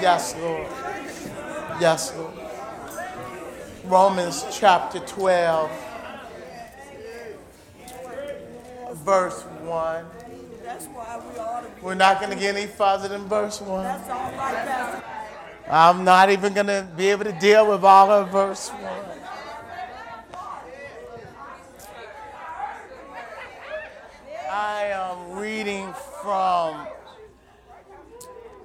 Yes, 0.00 0.34
Lord. 0.36 0.66
Yes, 1.80 2.14
Lord. 2.16 2.34
Romans 3.84 4.44
chapter 4.52 4.98
12, 5.00 5.70
verse 9.04 9.42
1. 9.42 10.04
That's 10.64 10.86
why 10.86 11.18
we 11.18 11.38
ought 11.38 11.60
to 11.62 11.68
be. 11.68 11.80
We're 11.80 11.94
not 11.94 12.20
going 12.20 12.32
to 12.32 12.38
get 12.38 12.56
any 12.56 12.66
farther 12.66 13.08
than 13.08 13.26
verse 13.26 13.60
1. 13.60 13.84
That's 13.84 14.10
all 14.10 14.32
right, 14.32 15.02
I'm 15.68 16.04
not 16.04 16.30
even 16.30 16.52
going 16.52 16.66
to 16.66 16.86
be 16.96 17.08
able 17.10 17.24
to 17.24 17.32
deal 17.32 17.68
with 17.68 17.84
all 17.84 18.10
of 18.10 18.30
verse 18.30 18.68
1. 18.68 18.82
I 24.50 24.84
am 24.84 25.38
reading 25.38 25.92
from 26.22 26.86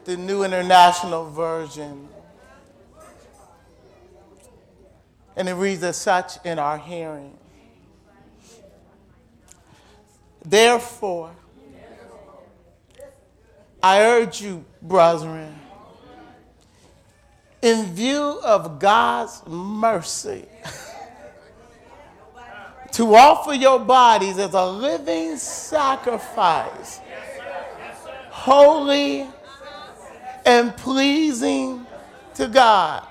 the 0.05 0.17
New 0.17 0.43
International 0.43 1.29
Version. 1.29 2.07
And 5.35 5.47
it 5.47 5.53
reads 5.53 5.83
as 5.83 5.97
such 5.97 6.43
in 6.45 6.59
our 6.59 6.77
hearing. 6.77 7.37
Therefore, 10.43 11.31
I 13.81 14.01
urge 14.01 14.41
you, 14.41 14.65
brethren, 14.81 15.55
in 17.61 17.93
view 17.93 18.39
of 18.43 18.79
God's 18.79 19.41
mercy, 19.47 20.45
to 22.91 23.15
offer 23.15 23.53
your 23.53 23.79
bodies 23.79 24.37
as 24.37 24.53
a 24.53 24.65
living 24.65 25.37
sacrifice, 25.37 26.99
holy 28.29 29.27
and 30.45 30.75
pleasing 30.77 31.85
to 32.35 32.47
God. 32.47 33.07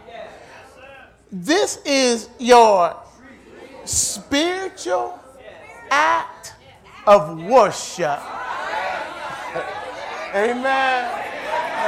This 1.32 1.78
is 1.84 2.28
your 2.38 2.96
spiritual 3.84 5.18
act 5.90 6.54
of 7.06 7.42
worship. 7.44 8.20
Amen. 10.34 11.10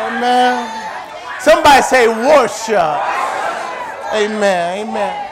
Amen. 0.00 0.83
Somebody 1.41 1.83
say 1.83 2.09
worship. 2.09 2.78
Amen. 4.12 4.88
Amen. 4.88 5.31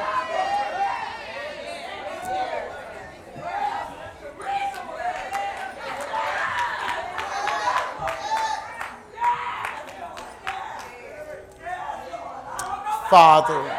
Father, 13.11 13.77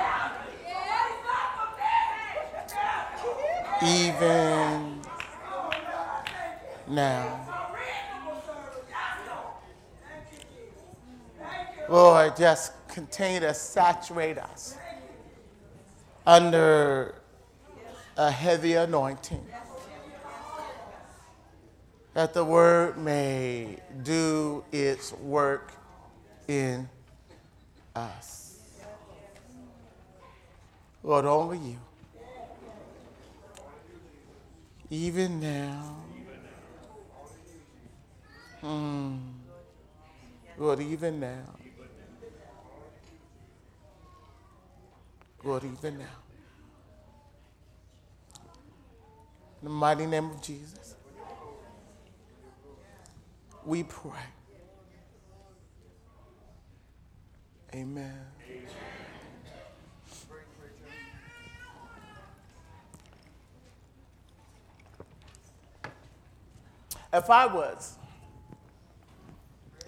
even 3.82 5.02
now. 6.90 7.48
Lord, 11.88 12.36
just 12.36 12.74
continue 12.90 13.40
to 13.40 13.54
saturate 13.54 14.38
us 14.38 14.78
under 16.28 17.16
a 18.18 18.30
heavy 18.30 18.74
anointing. 18.74 19.46
That 22.16 22.34
the 22.34 22.44
word 22.44 22.98
may 22.98 23.78
do 24.04 24.66
its 24.74 25.14
work 25.14 25.72
in 26.50 26.90
us. 27.96 28.41
Lord, 31.04 31.26
only 31.26 31.58
you. 31.58 31.80
Even 34.90 35.40
now. 35.40 35.96
Hmm. 38.62 39.18
Lord, 40.58 40.80
even 40.82 41.20
now. 41.20 41.46
Lord, 45.44 45.64
even 45.64 45.98
now. 45.98 46.06
In 49.62 49.66
the 49.66 49.70
mighty 49.70 50.06
name 50.06 50.26
of 50.26 50.42
Jesus, 50.42 50.96
we 53.66 53.84
pray. 53.84 54.12
Amen. 57.74 58.20
If 67.14 67.30
I 67.30 67.46
was 67.46 67.98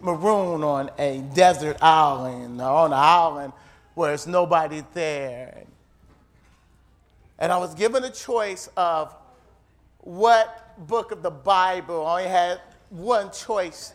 marooned 0.01 0.63
on 0.63 0.91
a 0.97 1.19
desert 1.33 1.77
island 1.81 2.59
or 2.59 2.69
on 2.69 2.91
an 2.91 2.99
island 2.99 3.53
where 3.95 4.09
there's 4.09 4.27
nobody 4.27 4.83
there, 4.93 5.63
and 7.39 7.51
I 7.51 7.57
was 7.57 7.73
given 7.75 8.03
a 8.03 8.09
choice 8.09 8.69
of 8.75 9.15
what 9.99 10.77
book 10.87 11.11
of 11.11 11.23
the 11.23 11.31
Bible, 11.31 12.05
I 12.05 12.21
only 12.21 12.31
had 12.31 12.61
one 12.89 13.31
choice 13.31 13.93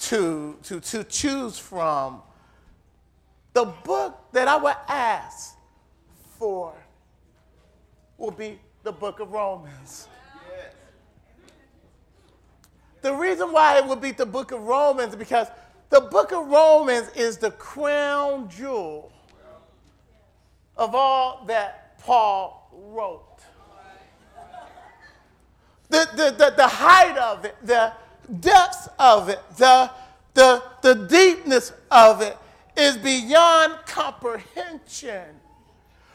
to, 0.00 0.56
to, 0.64 0.80
to 0.80 1.04
choose 1.04 1.58
from. 1.58 2.22
The 3.52 3.66
book 3.66 4.18
that 4.32 4.48
I 4.48 4.56
would 4.56 4.76
ask 4.88 5.56
for 6.38 6.74
will 8.18 8.32
be 8.32 8.58
the 8.82 8.92
book 8.92 9.20
of 9.20 9.32
Romans. 9.32 10.08
The 13.04 13.14
reason 13.14 13.52
why 13.52 13.76
it 13.76 13.84
would 13.84 14.00
be 14.00 14.12
the 14.12 14.24
book 14.24 14.50
of 14.50 14.62
Romans 14.62 15.10
is 15.10 15.16
because 15.16 15.48
the 15.90 16.00
book 16.00 16.32
of 16.32 16.46
Romans 16.46 17.10
is 17.14 17.36
the 17.36 17.50
crown 17.50 18.48
jewel 18.48 19.12
of 20.74 20.94
all 20.94 21.44
that 21.46 21.98
Paul 21.98 22.70
wrote. 22.72 23.40
The, 25.90 26.08
the, 26.16 26.30
the, 26.30 26.54
the 26.56 26.66
height 26.66 27.18
of 27.18 27.44
it, 27.44 27.54
the 27.62 27.92
depths 28.40 28.88
of 28.98 29.28
it, 29.28 29.40
the, 29.58 29.90
the, 30.32 30.62
the 30.80 30.94
deepness 30.94 31.74
of 31.90 32.22
it 32.22 32.38
is 32.74 32.96
beyond 32.96 33.80
comprehension. 33.84 35.26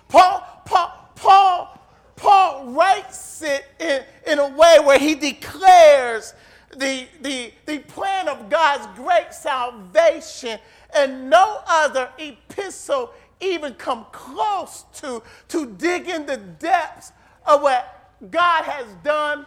Paul, 0.08 0.44
Paul, 0.66 1.12
Paul, 1.14 1.80
Paul 2.16 2.66
writes 2.72 3.44
it 3.44 3.64
in, 3.80 4.02
in 4.26 4.40
a 4.40 4.48
way 4.48 4.80
where 4.84 4.98
he 4.98 5.14
declares 5.14 6.34
the, 6.78 7.08
the, 7.22 7.52
the 7.66 7.80
plan 7.80 8.28
of 8.28 8.50
God's 8.50 8.88
great 8.96 9.34
salvation, 9.34 10.60
and 10.96 11.30
no 11.30 11.62
other 11.68 12.10
epistle 12.18 13.14
even 13.42 13.74
come 13.76 14.06
close 14.12 14.86
to, 14.96 15.24
to 15.48 15.66
digging 15.66 16.26
the 16.26 16.38
depths 16.38 17.12
of 17.46 17.62
what 17.62 18.12
God 18.30 18.66
has 18.66 18.86
done 19.04 19.46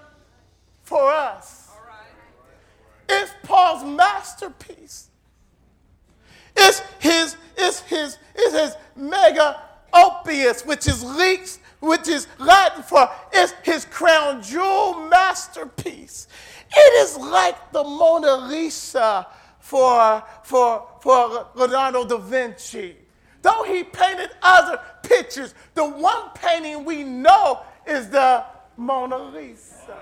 for 0.82 1.10
us. 1.10 1.70
It's 3.08 3.32
Paul's 3.42 3.84
masterpiece. 3.84 5.08
It's 6.56 6.80
his, 6.98 7.36
it's 7.56 7.80
his, 7.80 8.18
it's 8.34 8.54
his 8.54 8.76
mega 8.96 9.60
opus, 9.92 10.64
which 10.64 10.88
is 10.88 11.02
leaks, 11.02 11.58
which 11.80 12.08
is 12.08 12.26
Latin 12.38 12.82
for 12.82 13.10
it's 13.32 13.52
his 13.64 13.84
crown 13.84 14.42
jewel 14.42 15.08
masterpiece. 15.08 16.28
It 16.74 17.02
is 17.02 17.18
like 17.18 17.72
the 17.72 17.84
Mona 17.84 18.36
Lisa 18.36 19.26
for, 19.58 20.22
for, 20.42 20.88
for 21.00 21.46
Leonardo 21.54 22.04
da 22.04 22.16
Vinci. 22.16 22.96
Though 23.42 23.64
he 23.64 23.84
painted 23.84 24.30
other 24.42 24.80
pictures, 25.02 25.54
the 25.74 25.84
one 25.84 26.30
painting 26.34 26.84
we 26.84 27.02
know 27.04 27.60
is 27.86 28.08
the 28.08 28.44
Mona 28.76 29.18
Lisa. 29.18 29.96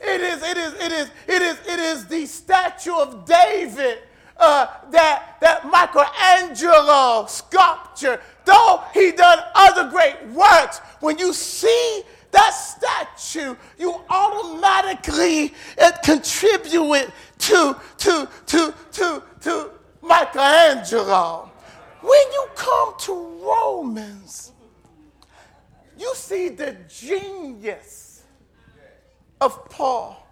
It 0.00 0.20
is, 0.20 0.42
it 0.42 0.56
is, 0.56 0.72
it 0.74 0.92
is, 0.92 1.10
it 1.26 1.42
is, 1.42 1.58
it 1.66 1.78
is 1.78 2.06
the 2.06 2.26
statue 2.26 2.94
of 2.94 3.26
David 3.26 3.98
uh, 4.38 4.66
that, 4.90 5.36
that 5.40 5.66
Michelangelo 5.66 7.26
sculpture. 7.26 8.20
Though 8.46 8.82
he 8.94 9.12
done 9.12 9.38
other 9.54 9.90
great 9.90 10.26
works, 10.28 10.78
when 11.00 11.18
you 11.18 11.32
see 11.32 12.02
that 12.32 12.50
statue, 12.50 13.56
you 13.78 14.00
automatically 14.08 15.52
contribute 16.04 17.10
to, 17.38 17.76
to, 17.98 18.28
to, 18.46 18.74
to, 18.92 19.22
to 19.40 19.70
Michelangelo. 20.02 21.50
When 22.00 22.32
you 22.32 22.46
come 22.54 22.94
to 23.00 23.12
Romans, 23.42 24.52
you 25.98 26.14
see 26.14 26.48
the 26.48 26.76
genius 26.88 28.22
of 29.40 29.68
Paul. 29.68 30.26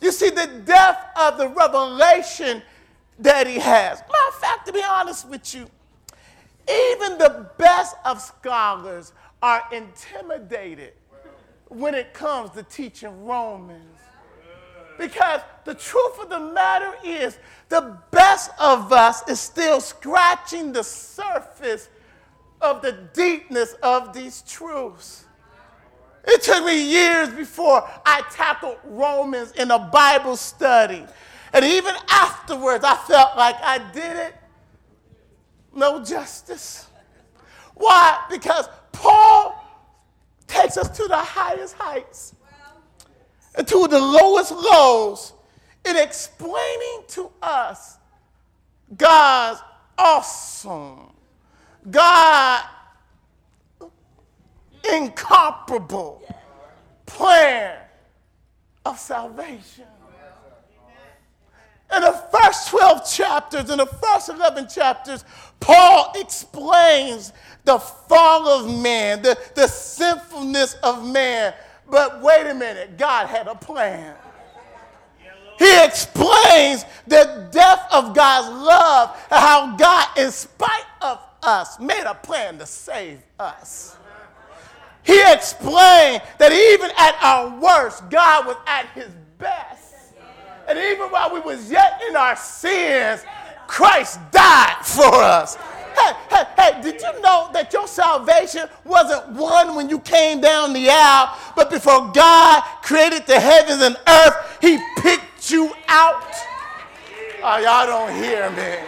You 0.00 0.12
see 0.12 0.30
the 0.30 0.46
depth 0.64 1.18
of 1.18 1.38
the 1.38 1.48
revelation 1.48 2.62
that 3.18 3.46
he 3.46 3.58
has. 3.58 4.00
Matter 4.00 4.28
of 4.28 4.34
fact, 4.34 4.66
to 4.66 4.72
be 4.72 4.82
honest 4.82 5.28
with 5.28 5.54
you, 5.54 5.68
even 6.70 7.18
the 7.18 7.50
best 7.56 7.96
of 8.04 8.20
scholars 8.20 9.12
are 9.42 9.62
intimidated 9.72 10.92
when 11.68 11.94
it 11.94 12.14
comes 12.14 12.50
to 12.50 12.62
teaching 12.62 13.24
Romans. 13.24 13.98
Because 14.98 15.40
the 15.64 15.74
truth 15.74 16.18
of 16.20 16.28
the 16.28 16.40
matter 16.40 16.92
is, 17.04 17.38
the 17.68 17.98
best 18.10 18.50
of 18.58 18.92
us 18.92 19.26
is 19.28 19.38
still 19.38 19.80
scratching 19.80 20.72
the 20.72 20.82
surface 20.82 21.88
of 22.60 22.82
the 22.82 22.92
deepness 23.14 23.74
of 23.82 24.12
these 24.12 24.42
truths. 24.42 25.24
It 26.26 26.42
took 26.42 26.64
me 26.64 26.90
years 26.90 27.28
before 27.30 27.88
I 28.04 28.22
tackled 28.32 28.78
Romans 28.84 29.52
in 29.52 29.70
a 29.70 29.78
Bible 29.78 30.36
study. 30.36 31.04
And 31.52 31.64
even 31.64 31.94
afterwards, 32.08 32.84
I 32.84 32.96
felt 32.96 33.36
like 33.36 33.56
I 33.62 33.78
did 33.92 34.16
it 34.16 34.34
no 35.72 36.04
justice. 36.04 36.86
Why? 37.74 38.24
Because 38.28 38.68
Paul 39.00 39.64
takes 40.46 40.76
us 40.76 40.88
to 40.96 41.06
the 41.06 41.16
highest 41.16 41.74
heights 41.74 42.34
and 43.54 43.66
to 43.66 43.86
the 43.88 43.98
lowest 43.98 44.52
lows 44.52 45.32
in 45.84 45.96
explaining 45.96 47.04
to 47.08 47.30
us 47.42 47.98
God's 48.96 49.60
awesome, 49.96 51.12
God 51.90 52.64
incomparable 54.92 56.22
plan 57.06 57.78
of 58.84 58.98
salvation. 58.98 59.84
In 61.94 62.02
the 62.02 62.12
first 62.30 62.68
12 62.68 63.10
chapters, 63.10 63.70
in 63.70 63.78
the 63.78 63.86
first 63.86 64.28
11 64.28 64.68
chapters, 64.68 65.24
Paul 65.60 66.12
explains 66.16 67.32
the 67.64 67.78
fall 67.78 68.48
of 68.48 68.80
man, 68.80 69.22
the, 69.22 69.38
the 69.54 69.66
sinfulness 69.66 70.74
of 70.82 71.06
man. 71.06 71.54
But 71.90 72.22
wait 72.22 72.46
a 72.46 72.54
minute, 72.54 72.96
God 72.98 73.26
had 73.26 73.46
a 73.46 73.54
plan. 73.54 74.14
He 75.58 75.84
explains 75.84 76.84
the 77.06 77.48
depth 77.50 77.92
of 77.92 78.14
God's 78.14 78.48
love 78.48 79.16
and 79.30 79.40
how 79.40 79.76
God, 79.76 80.06
in 80.16 80.30
spite 80.30 80.86
of 81.02 81.20
us, 81.42 81.80
made 81.80 82.04
a 82.04 82.14
plan 82.14 82.58
to 82.58 82.66
save 82.66 83.20
us. 83.40 83.96
He 85.02 85.20
explained 85.32 86.22
that 86.38 86.52
even 86.52 86.90
at 86.96 87.16
our 87.22 87.58
worst, 87.58 88.08
God 88.08 88.46
was 88.46 88.56
at 88.66 88.86
his 88.94 89.10
best. 89.38 90.12
And 90.68 90.78
even 90.78 91.08
while 91.08 91.32
we 91.32 91.40
was 91.40 91.70
yet 91.70 92.00
in 92.08 92.14
our 92.14 92.36
sins, 92.36 93.24
Christ 93.68 94.18
died 94.32 94.78
for 94.82 95.14
us. 95.14 95.54
Hey, 95.54 96.12
hey, 96.30 96.44
hey, 96.56 96.82
did 96.82 97.00
you 97.00 97.20
know 97.20 97.50
that 97.52 97.70
your 97.72 97.86
salvation 97.86 98.66
wasn't 98.84 99.28
won 99.28 99.76
when 99.76 99.90
you 99.90 100.00
came 100.00 100.40
down 100.40 100.72
the 100.72 100.88
aisle, 100.90 101.36
but 101.54 101.70
before 101.70 102.10
God 102.12 102.62
created 102.82 103.26
the 103.26 103.38
heavens 103.38 103.82
and 103.82 103.96
earth, 104.08 104.58
he 104.62 104.78
picked 104.96 105.50
you 105.50 105.70
out? 105.86 106.34
Oh, 107.42 107.58
y'all 107.58 107.86
don't 107.86 108.14
hear 108.16 108.50
me. 108.50 108.78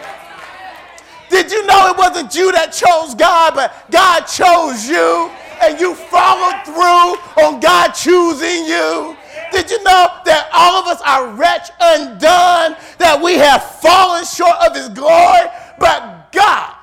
Did 1.29 1.51
you 1.51 1.65
know 1.65 1.91
it 1.91 1.97
wasn't 1.97 2.35
you 2.35 2.51
that 2.51 2.73
chose 2.73 3.15
God, 3.15 3.53
but 3.55 3.89
God 3.91 4.21
chose 4.21 4.89
you 4.89 5.31
and 5.61 5.79
you 5.79 5.95
followed 5.95 6.65
through 6.65 7.45
on 7.45 7.59
God 7.61 7.91
choosing 7.91 8.65
you? 8.65 9.15
Did 9.51 9.69
you 9.69 9.83
know 9.83 10.07
that 10.25 10.49
all 10.53 10.81
of 10.81 10.87
us 10.87 11.01
are 11.05 11.27
wretched, 11.35 11.75
undone, 11.79 12.77
that 12.97 13.19
we 13.21 13.35
have 13.35 13.63
fallen 13.81 14.23
short 14.23 14.55
of 14.65 14.75
His 14.75 14.89
glory? 14.89 15.51
But 15.77 16.31
God, 16.31 16.75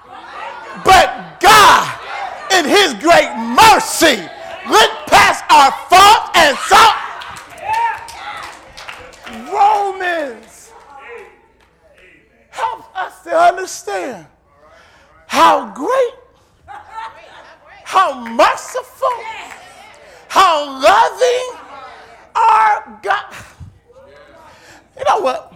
but 0.85 1.41
God, 1.41 1.89
in 2.53 2.69
His 2.69 2.93
great 3.01 3.33
mercy, 3.57 4.21
looked 4.69 5.01
past 5.09 5.45
our 5.49 5.73
fault 5.89 6.37
and 6.37 6.57
saw 6.69 7.09
Romans 9.49 10.73
helps 12.51 12.87
us 12.95 13.23
to 13.23 13.31
understand 13.31 14.27
how 15.27 15.73
great, 15.73 16.15
how 17.85 18.25
merciful, 18.35 19.09
how 20.29 20.83
loving 20.83 21.68
our 22.35 23.01
God. 23.03 23.35
You 24.97 25.05
know 25.09 25.21
what? 25.21 25.55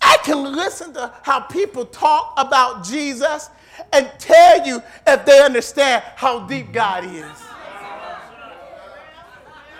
I 0.00 0.16
can 0.22 0.54
listen 0.54 0.92
to 0.94 1.12
how 1.22 1.40
people 1.40 1.86
talk 1.86 2.34
about 2.36 2.84
Jesus 2.84 3.50
and 3.92 4.10
tell 4.18 4.66
you 4.66 4.82
if 5.06 5.24
they 5.24 5.40
understand 5.40 6.04
how 6.16 6.46
deep 6.46 6.72
God 6.72 7.04
is. 7.04 7.24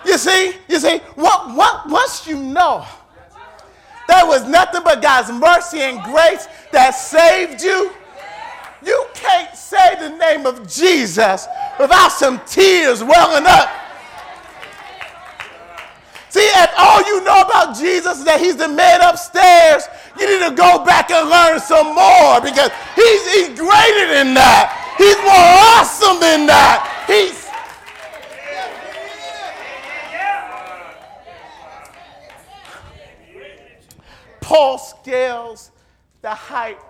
You 0.05 0.17
see, 0.17 0.53
you 0.67 0.79
see, 0.79 0.97
what, 1.15 1.55
what, 1.55 1.89
once 1.89 2.27
you 2.27 2.37
know 2.37 2.85
there 4.07 4.25
was 4.25 4.47
nothing 4.47 4.81
but 4.83 5.01
God's 5.01 5.31
mercy 5.31 5.79
and 5.79 6.01
grace 6.03 6.47
that 6.71 6.91
saved 6.91 7.61
you, 7.61 7.91
you 8.85 9.05
can't 9.13 9.55
say 9.55 9.95
the 9.99 10.15
name 10.17 10.45
of 10.45 10.67
Jesus 10.67 11.47
without 11.79 12.09
some 12.09 12.39
tears 12.45 13.03
welling 13.03 13.45
up 13.47 13.69
See, 16.35 16.41
if 16.41 16.71
all 16.77 17.01
you 17.03 17.23
know 17.23 17.43
about 17.43 17.77
Jesus 17.77 18.17
is 18.17 18.25
that 18.25 18.41
he's 18.41 18.57
the 18.57 18.67
man 18.67 18.99
upstairs, 18.99 19.87
you 20.19 20.27
need 20.27 20.49
to 20.49 20.53
go 20.53 20.83
back 20.83 21.09
and 21.09 21.29
learn 21.29 21.61
some 21.61 21.95
more 21.95 22.41
because 22.41 22.71
he's, 22.93 23.33
he's 23.33 23.47
greater 23.57 24.11
than 24.11 24.33
that. 24.33 24.75
He's 24.97 25.15
more 25.23 25.31
awesome 25.79 26.19
than 26.19 26.45
that. 26.47 27.05
He's. 27.07 27.47
Paul 34.41 34.77
scales 34.77 35.71
the 36.21 36.31
height 36.31 36.81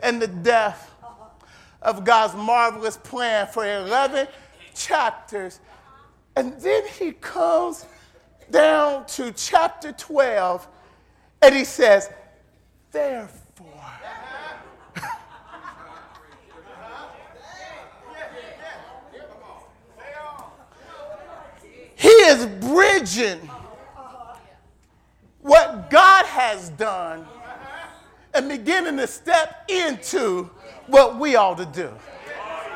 and 0.00 0.20
the 0.20 0.26
depth 0.26 0.90
of 1.80 2.04
God's 2.04 2.34
marvelous 2.34 2.96
plan 2.96 3.46
for 3.46 3.64
11 3.64 4.26
chapters. 4.74 5.60
And 6.34 6.60
then 6.60 6.82
he 6.98 7.12
comes 7.12 7.86
down 8.50 9.06
to 9.06 9.32
chapter 9.32 9.92
12, 9.92 10.66
and 11.42 11.54
he 11.54 11.64
says, 11.64 12.10
Therefore. 12.92 13.66
he 21.96 22.08
is 22.08 22.46
bridging 22.46 23.40
what 25.40 25.90
God 25.90 26.24
has 26.26 26.70
done 26.70 27.26
and 28.32 28.48
beginning 28.48 28.96
to 28.96 29.06
step 29.06 29.68
into 29.68 30.50
what 30.86 31.18
we 31.18 31.36
ought 31.36 31.58
to 31.58 31.66
do. 31.66 31.90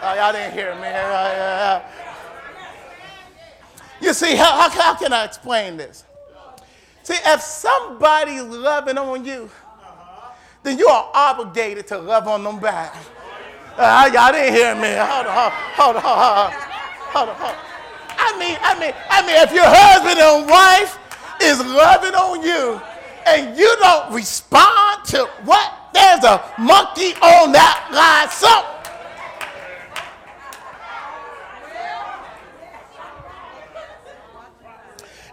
Oh, 0.01 0.15
y'all 0.15 0.33
didn't 0.33 0.53
hear 0.53 0.75
me. 0.77 2.08
You 4.01 4.13
see, 4.13 4.37
how, 4.37 4.69
how, 4.69 4.71
how 4.71 4.95
can 4.95 5.13
I 5.13 5.25
explain 5.25 5.77
this? 5.77 6.05
See, 7.03 7.17
if 7.25 7.41
somebody's 7.41 8.43
loving 8.43 8.99
on 8.99 9.25
you, 9.25 9.51
then 10.63 10.79
you 10.79 10.87
are 10.89 11.11
obligated 11.15 11.87
to 11.89 11.99
love 11.99 12.29
on 12.29 12.45
them 12.45 12.61
back. 12.61 12.95
Uh, 13.77 14.11
y'all 14.13 14.33
didn't 14.33 14.55
hear 14.55 14.75
me. 14.75 14.93
Hold 14.99 15.27
on, 15.27 15.51
hold 15.53 15.97
on, 15.97 16.03
hold 16.03 17.29
on, 17.29 17.35
hold 17.37 17.51
on. 17.51 17.55
I 18.19 18.39
mean, 18.39 18.59
I 18.61 18.79
mean, 18.79 18.93
I 19.09 19.23
mean, 19.23 19.37
if 19.37 19.53
your 19.53 19.65
husband 19.65 20.19
and 20.19 20.51
wife 20.51 20.99
is 21.41 21.61
loving 21.61 22.15
on 22.15 22.43
you 22.43 22.81
and 23.27 23.57
you 23.57 23.75
don't 23.79 24.13
respond 24.13 25.05
to 25.07 25.25
what? 25.45 25.75
There's 25.95 26.25
a 26.25 26.43
monkey 26.59 27.15
on 27.23 27.53
that 27.53 27.89
line. 27.95 28.29
Something 28.31 28.78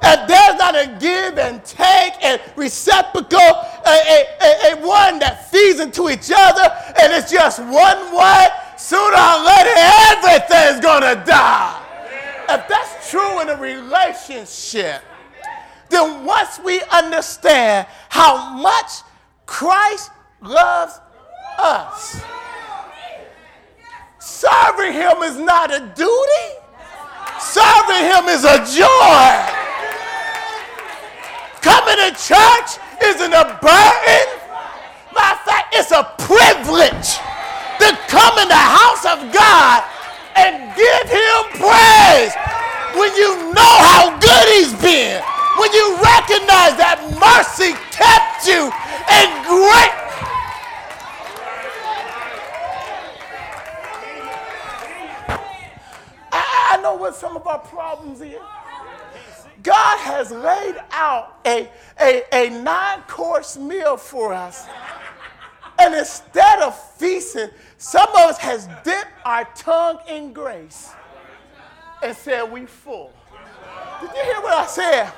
if 0.06 0.28
there's 0.28 0.58
not 0.60 0.76
a 0.76 0.98
give 1.00 1.40
and 1.40 1.64
take 1.66 2.14
and 2.24 2.40
reciprocal, 2.56 3.40
a, 3.40 3.90
a, 3.90 4.26
a, 4.42 4.74
a 4.74 4.88
one 4.88 5.18
that 5.20 5.50
feeds 5.50 5.80
into 5.80 6.10
each 6.10 6.32
other, 6.36 6.70
and 7.02 7.12
it's 7.12 7.32
just 7.32 7.60
one 7.60 8.16
way, 8.16 8.48
sooner 8.78 9.18
or 9.18 9.38
later 9.44 9.74
everything's 10.14 10.80
gonna 10.80 11.26
die. 11.26 11.82
If 12.48 12.68
that's 12.68 13.10
true 13.10 13.42
in 13.42 13.50
a 13.50 13.58
relationship, 13.58 15.02
then 15.90 16.24
once 16.24 16.60
we 16.64 16.82
understand 16.92 17.88
how 18.10 18.54
much 18.56 19.02
Christ 19.48 20.12
loves 20.42 21.00
us, 21.58 22.22
serving 24.20 24.94
Him 24.94 25.24
is 25.24 25.38
not 25.38 25.74
a 25.74 25.80
duty, 25.80 26.48
serving 27.40 28.04
Him 28.06 28.26
is 28.28 28.44
a 28.46 28.64
joy. 28.78 29.55
Coming 31.86 32.02
to 32.02 32.18
church 32.18 32.82
isn't 33.04 33.34
a 33.34 33.46
burden, 33.62 34.26
My 35.14 35.38
fact 35.46 35.70
it's 35.78 35.92
a 35.92 36.02
privilege 36.18 37.14
to 37.78 37.88
come 38.10 38.40
in 38.42 38.48
the 38.50 38.58
house 38.58 39.06
of 39.06 39.32
God 39.32 39.84
and 40.36 40.74
give 40.74 41.06
him 41.06 41.62
praise. 41.62 42.34
When 42.98 43.14
you 43.14 43.54
know 43.54 43.76
how 43.86 44.18
good 44.18 44.48
he's 44.58 44.74
been, 44.82 45.22
when 45.62 45.72
you 45.74 45.94
recognize 46.02 46.74
that 46.82 47.06
mercy 47.22 47.78
kept 47.94 48.50
you 48.50 48.74
and 49.06 49.30
great 49.46 49.94
I 56.32 56.80
know 56.82 56.96
what 56.96 57.16
some 57.16 57.38
of 57.38 57.46
our 57.46 57.60
problems 57.60 58.22
is. 58.22 58.40
God 59.66 59.98
has 59.98 60.30
laid 60.30 60.76
out 60.92 61.40
a, 61.44 61.68
a, 62.00 62.24
a 62.32 62.50
nine 62.62 63.02
course 63.08 63.58
meal 63.58 63.98
for 63.98 64.32
us. 64.32 64.68
And 65.80 65.96
instead 65.96 66.62
of 66.62 66.80
feasting, 66.94 67.50
some 67.80 68.08
of 68.10 68.16
us 68.16 68.38
has 68.38 68.68
dipped 68.84 69.12
our 69.26 69.44
tongue 69.56 69.98
in 70.08 70.34
grace 70.34 70.92
and 72.04 72.16
said 72.16 72.44
we 72.44 72.68
full. 72.68 73.12
Did 74.02 74.12
you 74.16 74.24
hear 74.24 74.42
what 74.42 74.54
I 74.54 74.68
said? 74.68 75.12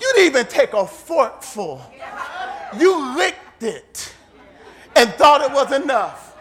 You 0.00 0.12
didn't 0.14 0.26
even 0.26 0.46
take 0.46 0.74
a 0.74 0.86
forkful. 0.86 1.82
You 2.78 3.16
licked 3.16 3.64
it 3.64 4.14
and 4.94 5.10
thought 5.14 5.42
it 5.42 5.50
was 5.50 5.72
enough. 5.72 6.36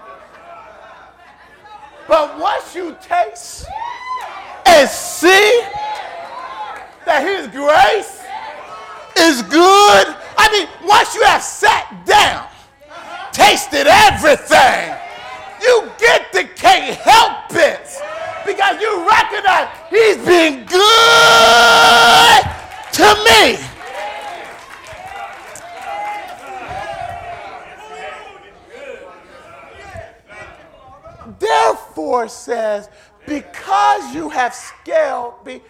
But 2.07 2.37
once 2.39 2.75
you 2.75 2.95
taste 3.01 3.65
and 4.67 4.87
see 4.87 5.63
that 7.05 7.23
His 7.23 7.47
grace 7.47 8.21
is 9.17 9.41
good, 9.43 10.07
I 10.37 10.49
mean, 10.51 10.67
once 10.87 11.15
you 11.15 11.23
have 11.23 11.41
sat 11.43 12.05
down, 12.05 12.47
tasted 13.31 13.87
everything, 13.87 14.95
you 15.61 15.91
get 15.99 16.31
to 16.33 16.43
can't 16.55 16.95
help 16.97 17.51
it 17.51 17.87
because 18.45 18.81
you 18.81 19.07
recognize 19.07 19.67
He's 19.89 20.17
been 20.17 20.65
good 20.65 22.41
to 22.93 23.07
me. 23.25 23.57
Therefore, 31.39 32.27
says, 32.27 32.89
because 33.31 34.13
you 34.13 34.27
have 34.27 34.53
scaled, 34.53 35.35
be, 35.45 35.61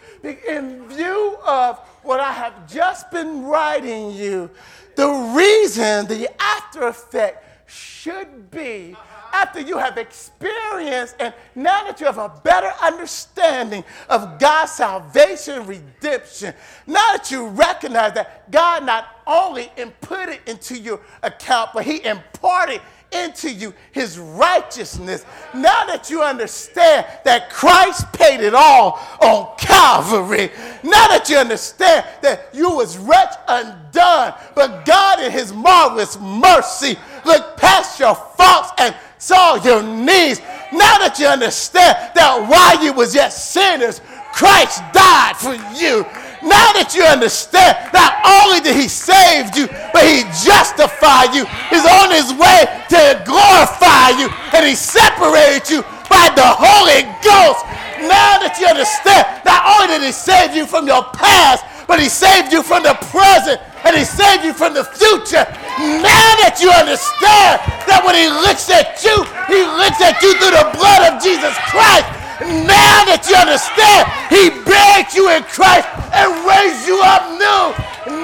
in 0.47 0.87
view 0.87 1.37
of 1.45 1.77
what 2.01 2.19
I 2.19 2.31
have 2.31 2.67
just 2.67 3.11
been 3.11 3.43
writing 3.43 4.11
you, 4.11 4.49
the 4.95 5.07
reason, 5.35 6.07
the 6.07 6.27
after 6.41 6.87
effect 6.87 7.69
should 7.69 8.49
be 8.49 8.95
after 9.31 9.61
you 9.61 9.77
have 9.77 9.97
experienced 9.97 11.15
and 11.19 11.33
now 11.55 11.83
that 11.83 11.99
you 11.99 12.05
have 12.07 12.17
a 12.17 12.33
better 12.43 12.71
understanding 12.81 13.83
of 14.09 14.39
God's 14.39 14.71
salvation, 14.71 15.65
redemption, 15.67 16.55
now 16.87 17.13
that 17.13 17.29
you 17.29 17.47
recognize 17.47 18.13
that 18.13 18.51
God 18.51 18.85
not 18.85 19.05
only 19.27 19.71
input 19.77 20.29
it 20.29 20.41
into 20.47 20.77
your 20.77 20.99
account, 21.21 21.71
but 21.73 21.85
He 21.85 22.03
imparted 22.03 22.81
into 23.11 23.51
you 23.51 23.73
his 23.91 24.17
righteousness. 24.17 25.25
Now 25.53 25.85
that 25.85 26.09
you 26.09 26.21
understand 26.21 27.05
that 27.25 27.49
Christ 27.49 28.11
paid 28.13 28.41
it 28.41 28.53
all 28.53 28.99
on 29.21 29.55
Calvary, 29.57 30.49
now 30.83 31.07
that 31.07 31.27
you 31.29 31.37
understand 31.37 32.05
that 32.21 32.49
you 32.53 32.69
was 32.69 32.97
wretched 32.97 33.39
undone, 33.47 34.33
but 34.55 34.85
God 34.85 35.19
in 35.21 35.31
his 35.31 35.53
marvelous 35.53 36.19
mercy 36.19 36.97
looked 37.25 37.57
past 37.57 37.99
your 37.99 38.15
faults 38.15 38.71
and 38.77 38.95
saw 39.17 39.55
your 39.63 39.83
needs. 39.83 40.39
Now 40.71 40.97
that 40.97 41.17
you 41.19 41.27
understand 41.27 41.97
that 42.15 42.47
while 42.49 42.83
you 42.83 42.93
was 42.93 43.13
yet 43.13 43.29
sinners, 43.29 44.01
Christ 44.33 44.81
died 44.93 45.35
for 45.37 45.53
you. 45.75 46.05
Now 46.41 46.73
that 46.73 46.97
you 46.97 47.05
understand, 47.05 47.77
not 47.93 48.17
only 48.25 48.65
did 48.65 48.73
he 48.73 48.89
save 48.89 49.53
you, 49.53 49.69
but 49.93 50.01
he 50.01 50.25
justified 50.41 51.37
you. 51.37 51.45
He's 51.69 51.85
on 51.85 52.09
his 52.09 52.33
way 52.33 52.65
to 52.89 53.21
glorify 53.25 54.17
you, 54.17 54.27
and 54.53 54.65
he 54.65 54.73
separated 54.73 55.69
you 55.69 55.85
by 56.09 56.33
the 56.33 56.45
Holy 56.45 57.05
Ghost. 57.21 57.61
Now 58.01 58.41
that 58.41 58.57
you 58.57 58.65
understand, 58.65 59.29
not 59.45 59.61
only 59.77 60.01
did 60.01 60.09
he 60.09 60.11
save 60.11 60.57
you 60.57 60.65
from 60.65 60.89
your 60.89 61.05
past, 61.13 61.61
but 61.85 61.99
he 61.99 62.09
saved 62.09 62.51
you 62.53 62.63
from 62.63 62.83
the 62.83 62.95
present 63.11 63.59
and 63.83 63.97
he 63.97 64.05
saved 64.05 64.45
you 64.45 64.53
from 64.53 64.73
the 64.73 64.85
future. 64.85 65.43
Now 65.75 66.31
that 66.39 66.57
you 66.61 66.71
understand 66.71 67.59
that 67.89 67.99
when 68.05 68.15
he 68.15 68.31
looks 68.31 68.69
at 68.71 68.95
you, 69.03 69.27
he 69.51 69.59
looks 69.65 69.99
at 69.99 70.15
you 70.23 70.31
through 70.39 70.55
the 70.55 70.67
blood 70.77 71.11
of 71.11 71.21
Jesus 71.21 71.51
Christ. 71.67 72.20
Now 72.41 73.05
that 73.05 73.21
you 73.29 73.35
understand, 73.37 74.09
he 74.33 74.49
buried 74.65 75.13
you 75.13 75.29
in 75.29 75.43
Christ 75.45 75.87
and 76.09 76.29
raised 76.41 76.87
you 76.87 76.97
up 77.05 77.29
new. 77.37 77.69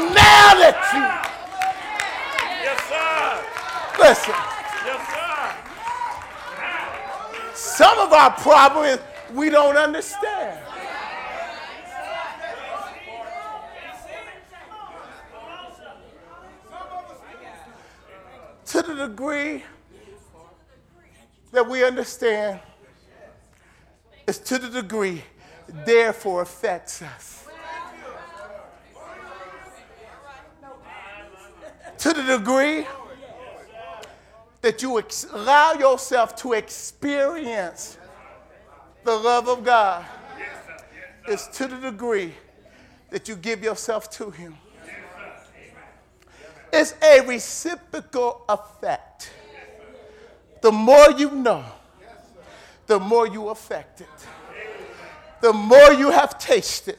Now 0.10 0.58
that 0.58 0.74
you. 0.90 1.06
Yes, 2.66 2.82
sir. 2.90 3.38
Listen, 4.02 4.34
Yes, 4.86 5.02
sir. 7.54 7.78
some 7.78 8.00
of 8.00 8.12
our 8.12 8.32
problem 8.32 8.86
is 8.86 9.00
we 9.34 9.50
don't 9.52 9.78
understand. 9.78 10.60
To 18.68 18.82
the 18.82 19.08
degree 19.08 19.64
that 21.52 21.68
we 21.68 21.86
understand, 21.86 22.60
is 24.28 24.38
to 24.40 24.58
the 24.58 24.70
degree, 24.70 25.24
therefore 25.86 26.42
affects 26.42 27.02
us. 27.02 27.46
To 32.00 32.14
the 32.14 32.38
degree 32.38 32.86
that 34.62 34.82
you 34.82 35.00
ex- 35.00 35.26
allow 35.32 35.74
yourself 35.74 36.36
to 36.36 36.54
experience 36.54 37.98
the 39.04 39.16
love 39.16 39.48
of 39.48 39.64
God 39.64 40.06
is 41.28 41.48
to 41.54 41.68
the 41.68 41.78
degree 41.78 42.34
that 43.10 43.28
you 43.28 43.36
give 43.36 43.64
yourself 43.64 44.10
to 44.12 44.30
Him. 44.30 44.58
It's 46.72 46.94
a 47.02 47.22
reciprocal 47.22 48.44
effect. 48.50 49.32
The 50.62 50.72
more 50.72 51.12
you 51.12 51.32
know, 51.32 51.64
the 52.88 53.00
more 53.00 53.28
you 53.28 53.50
affect 53.50 54.02
it. 54.02 54.08
The 55.42 55.54
more 55.54 55.94
you 55.94 56.10
have 56.10 56.40
tasted, 56.40 56.98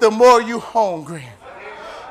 the 0.00 0.10
more 0.10 0.40
you 0.40 0.58
hungry. 0.58 1.24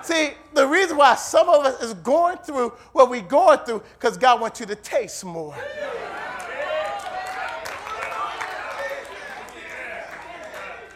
See, 0.03 0.31
the 0.53 0.67
reason 0.67 0.97
why 0.97 1.15
some 1.15 1.49
of 1.49 1.65
us 1.65 1.81
is 1.81 1.93
going 1.95 2.37
through 2.37 2.69
what 2.91 3.09
we're 3.09 3.21
going 3.21 3.59
through, 3.59 3.81
because 3.97 4.17
God 4.17 4.39
wants 4.39 4.59
you 4.59 4.67
to 4.67 4.75
taste 4.75 5.25
more. 5.25 5.55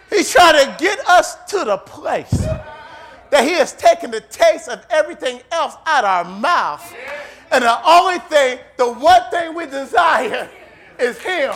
He's 0.09 0.31
trying 0.31 0.65
to 0.65 0.75
get 0.77 0.99
us 1.07 1.35
to 1.45 1.63
the 1.63 1.77
place 1.77 2.29
that 2.31 3.43
He 3.43 3.53
has 3.53 3.73
taken 3.73 4.11
the 4.11 4.21
taste 4.21 4.67
of 4.67 4.85
everything 4.89 5.41
else 5.51 5.75
out 5.85 6.03
of 6.03 6.27
our 6.27 6.39
mouth. 6.39 6.93
And 7.51 7.63
the 7.63 7.87
only 7.87 8.19
thing, 8.19 8.59
the 8.77 8.91
one 8.91 9.21
thing 9.31 9.55
we 9.55 9.65
desire 9.65 10.49
is 10.99 11.17
Him. 11.19 11.53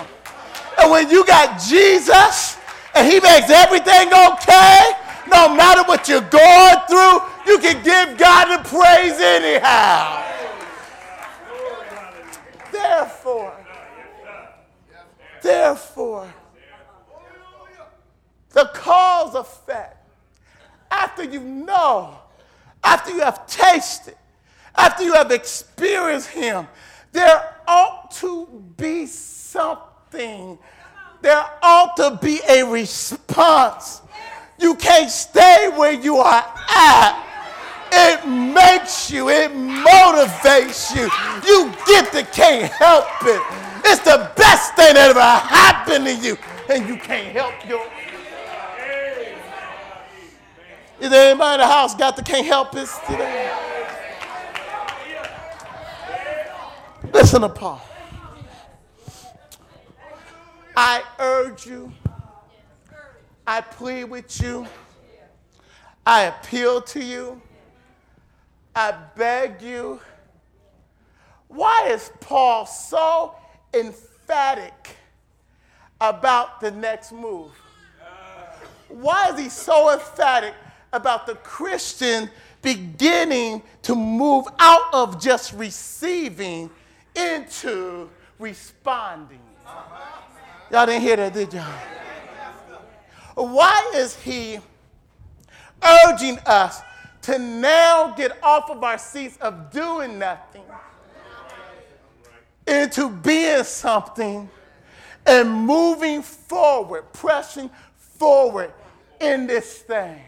And 0.79 0.91
when 0.91 1.09
you 1.09 1.25
got 1.25 1.61
Jesus 1.61 2.57
and 2.95 3.07
He 3.07 3.19
makes 3.19 3.49
everything 3.49 4.07
okay, 4.07 4.91
no 5.31 5.53
matter 5.55 5.83
what 5.83 6.07
you're 6.07 6.21
going 6.21 6.77
through, 6.87 7.21
you 7.45 7.59
can 7.59 7.83
give 7.83 8.17
God 8.17 8.57
the 8.57 8.69
praise 8.69 9.19
anyhow. 9.19 10.23
Therefore, 12.71 13.53
therefore, 15.41 16.33
the 18.49 18.69
cause 18.73 19.35
effect, 19.35 19.97
after 20.89 21.23
you 21.23 21.39
know, 21.39 22.17
after 22.83 23.11
you 23.11 23.21
have 23.21 23.47
tasted, 23.47 24.15
after 24.75 25.03
you 25.03 25.13
have 25.13 25.31
experienced 25.31 26.29
Him, 26.29 26.67
there 27.13 27.55
ought 27.67 28.11
to 28.11 28.47
be 28.75 29.05
something. 29.05 30.57
There 31.21 31.45
ought 31.61 31.95
to 31.97 32.19
be 32.21 32.41
a 32.49 32.63
response. 32.63 34.01
You 34.59 34.75
can't 34.75 35.09
stay 35.09 35.71
where 35.75 35.93
you 35.93 36.17
are 36.17 36.43
at. 36.69 37.29
It 37.95 38.27
makes 38.27 39.11
you, 39.11 39.29
it 39.29 39.51
motivates 39.51 40.95
you. 40.95 41.03
You 41.47 41.71
get 41.85 42.11
the 42.11 42.23
can't 42.33 42.71
help 42.71 43.05
it. 43.21 43.41
It's 43.85 44.01
the 44.01 44.31
best 44.35 44.75
thing 44.75 44.95
that 44.95 45.11
ever 45.11 45.21
happened 45.21 46.05
to 46.05 46.15
you, 46.15 46.37
and 46.69 46.87
you 46.87 46.97
can't 46.97 47.35
help 47.35 47.53
your. 47.67 47.85
Is 50.99 51.09
there 51.09 51.31
anybody 51.31 51.55
in 51.55 51.59
the 51.59 51.67
house 51.67 51.95
got 51.95 52.15
the 52.15 52.23
can't 52.23 52.45
help 52.45 52.75
it 52.75 52.89
today? 53.07 53.42
Listen 57.13 57.41
to 57.41 57.49
Paul. 57.49 57.79
I 60.75 61.03
urge 61.19 61.67
you, 61.67 61.93
I 63.45 63.61
plead 63.61 64.05
with 64.05 64.41
you, 64.41 64.65
I 66.03 66.23
appeal 66.23 66.81
to 66.81 67.03
you, 67.03 67.39
I 68.75 68.95
beg 69.15 69.61
you. 69.61 70.01
Why 71.49 71.89
is 71.89 72.11
Paul 72.19 72.65
so 72.65 73.35
emphatic 73.75 74.97
about 76.01 76.59
the 76.59 76.71
next 76.71 77.11
move? 77.11 77.51
Why 78.89 79.29
is 79.29 79.39
he 79.39 79.49
so 79.49 79.93
emphatic 79.93 80.55
about 80.91 81.27
the 81.27 81.35
Christian 81.35 82.27
beginning 82.63 83.61
to 83.83 83.93
move 83.93 84.47
out 84.57 84.91
of 84.91 85.21
just 85.21 85.53
receiving 85.53 86.71
into 87.15 88.09
responding? 88.39 89.39
Y'all 90.71 90.85
didn't 90.85 91.01
hear 91.01 91.15
that, 91.17 91.33
did 91.33 91.53
y'all? 91.53 91.65
Why 93.35 93.91
is 93.95 94.15
he 94.15 94.59
urging 95.83 96.39
us 96.45 96.81
to 97.23 97.39
now 97.39 98.13
get 98.15 98.41
off 98.43 98.69
of 98.69 98.83
our 98.83 98.97
seats 98.97 99.37
of 99.37 99.71
doing 99.71 100.19
nothing 100.19 100.63
into 102.67 103.09
being 103.09 103.63
something 103.63 104.49
and 105.25 105.51
moving 105.51 106.21
forward, 106.21 107.11
pressing 107.13 107.69
forward 107.97 108.73
in 109.19 109.47
this 109.47 109.79
thing? 109.79 110.19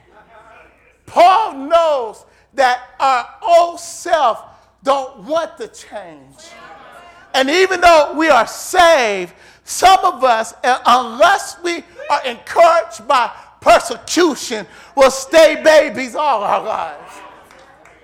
Paul 1.05 1.53
knows 1.53 2.25
that 2.53 2.89
our 2.99 3.29
old 3.41 3.79
self 3.79 4.43
don't 4.83 5.23
want 5.23 5.57
to 5.57 5.67
change. 5.67 6.35
And 7.35 7.49
even 7.49 7.81
though 7.81 8.13
we 8.15 8.29
are 8.29 8.47
saved, 8.47 9.33
some 9.65 9.99
of 10.05 10.23
us, 10.23 10.53
unless 10.63 11.61
we 11.61 11.83
are 12.09 12.25
encouraged 12.25 13.05
by 13.07 13.29
persecution, 13.59 14.65
will 14.95 15.11
stay 15.11 15.61
babies 15.61 16.15
all 16.15 16.43
our 16.43 16.63
lives. 16.63 17.13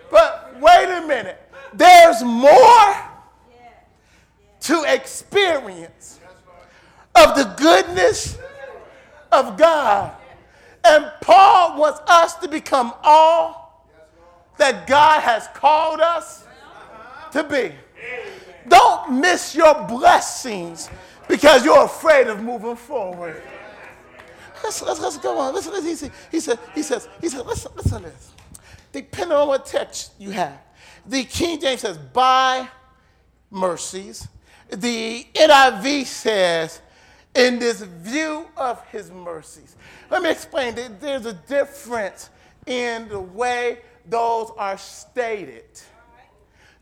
But 0.10 0.58
wait 0.60 0.84
a 0.84 1.08
minute, 1.08 1.40
there's 1.74 2.22
more 2.24 2.96
to 4.62 4.84
experience 4.88 6.20
of 7.16 7.36
the 7.38 7.54
goodness 7.58 8.38
of 9.32 9.58
God. 9.58 10.14
And 10.84 11.10
Paul 11.22 11.80
wants 11.80 12.02
us 12.08 12.36
to 12.36 12.50
become 12.50 12.94
all 13.02 13.88
that 14.58 14.88
God 14.88 15.22
has 15.22 15.48
called 15.54 16.02
us 16.02 16.46
to 17.32 17.44
be. 17.44 17.72
Don't 18.68 19.20
miss 19.20 19.56
your 19.56 19.74
blessings 19.88 20.90
because 21.28 21.66
you're 21.66 21.86
afraid 21.86 22.28
of 22.28 22.42
moving 22.42 22.76
forward. 22.76 23.42
Let's, 24.64 24.82
let's, 24.82 25.00
let's 25.00 25.18
go 25.18 25.38
on. 25.40 25.54
Listen, 25.54 25.74
listen. 25.74 26.12
He, 26.32 26.40
said, 26.40 26.60
he 26.74 26.84
says, 26.84 27.08
he 27.20 27.30
says, 27.30 27.44
listen, 27.46 27.72
listen 27.76 28.04
to 28.04 28.10
this. 28.10 28.32
Depending 28.92 29.38
on 29.38 29.48
what 29.48 29.66
text 29.66 30.14
you 30.20 30.32
have, 30.32 30.60
the 31.06 31.24
King 31.24 31.60
James 31.60 31.82
says, 31.82 31.98
by 31.98 32.68
mercies. 33.50 34.28
The 34.70 35.28
NIV 35.34 36.06
says, 36.06 36.82
in 37.36 37.60
this 37.60 37.82
view 37.82 38.46
of 38.58 38.86
his 38.88 39.12
mercies. 39.12 39.76
Let 40.10 40.24
me 40.24 40.30
explain. 40.32 40.76
There's 41.00 41.26
a 41.26 41.34
difference 41.34 42.30
in 42.66 43.08
the 43.10 43.20
way 43.20 43.80
those 44.10 44.52
are 44.58 44.78
stated. 44.78 45.66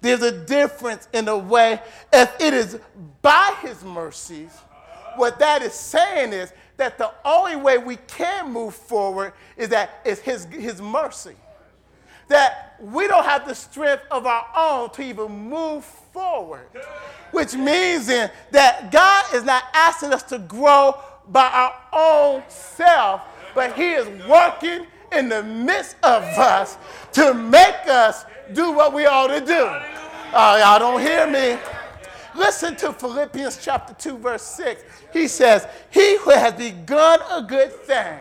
There's 0.01 0.21
a 0.21 0.31
difference 0.31 1.07
in 1.13 1.25
the 1.25 1.37
way, 1.37 1.81
if 2.13 2.39
it 2.39 2.53
is 2.53 2.79
by 3.21 3.55
his 3.61 3.83
mercies, 3.83 4.51
what 5.15 5.39
that 5.39 5.61
is 5.61 5.73
saying 5.73 6.31
is 6.33 6.53
that 6.77 6.97
the 6.97 7.11
only 7.25 7.57
way 7.57 7.77
we 7.77 7.97
can 8.07 8.51
move 8.51 8.73
forward 8.73 9.33
is 9.57 9.69
that 9.69 10.01
it's 10.05 10.21
his, 10.21 10.45
his 10.45 10.81
mercy. 10.81 11.35
That 12.29 12.75
we 12.79 13.07
don't 13.07 13.25
have 13.25 13.47
the 13.47 13.55
strength 13.55 14.03
of 14.11 14.25
our 14.25 14.45
own 14.55 14.91
to 14.91 15.01
even 15.01 15.49
move 15.49 15.83
forward. 15.83 16.67
Which 17.31 17.55
means 17.55 18.07
then 18.07 18.31
that 18.51 18.91
God 18.91 19.25
is 19.33 19.43
not 19.43 19.63
asking 19.73 20.13
us 20.13 20.23
to 20.23 20.39
grow 20.39 20.95
by 21.27 21.47
our 21.47 21.75
own 21.93 22.43
self, 22.47 23.21
but 23.53 23.75
He 23.75 23.91
is 23.91 24.07
working 24.27 24.87
in 25.11 25.29
the 25.29 25.43
midst 25.43 25.95
of 26.03 26.23
us 26.23 26.77
to 27.13 27.33
make 27.33 27.87
us 27.87 28.25
do 28.53 28.71
what 28.71 28.93
we 28.93 29.05
ought 29.05 29.27
to 29.27 29.39
do. 29.39 29.67
Oh, 30.33 30.57
y'all 30.57 30.79
don't 30.79 31.01
hear 31.01 31.27
me. 31.27 31.59
Listen 32.35 32.75
to 32.77 32.93
Philippians 32.93 33.59
chapter 33.61 33.93
2, 33.93 34.17
verse 34.17 34.43
6. 34.43 34.83
He 35.11 35.27
says, 35.27 35.67
He 35.89 36.17
who 36.17 36.31
has 36.31 36.53
begun 36.53 37.19
a 37.29 37.41
good 37.41 37.71
thing, 37.71 38.19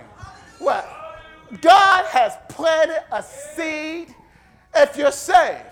what? 0.58 0.88
God 1.60 2.04
has 2.06 2.34
planted 2.48 3.04
a 3.12 3.22
seed 3.22 4.14
if 4.74 4.96
you're 4.96 5.12
saved. 5.12 5.64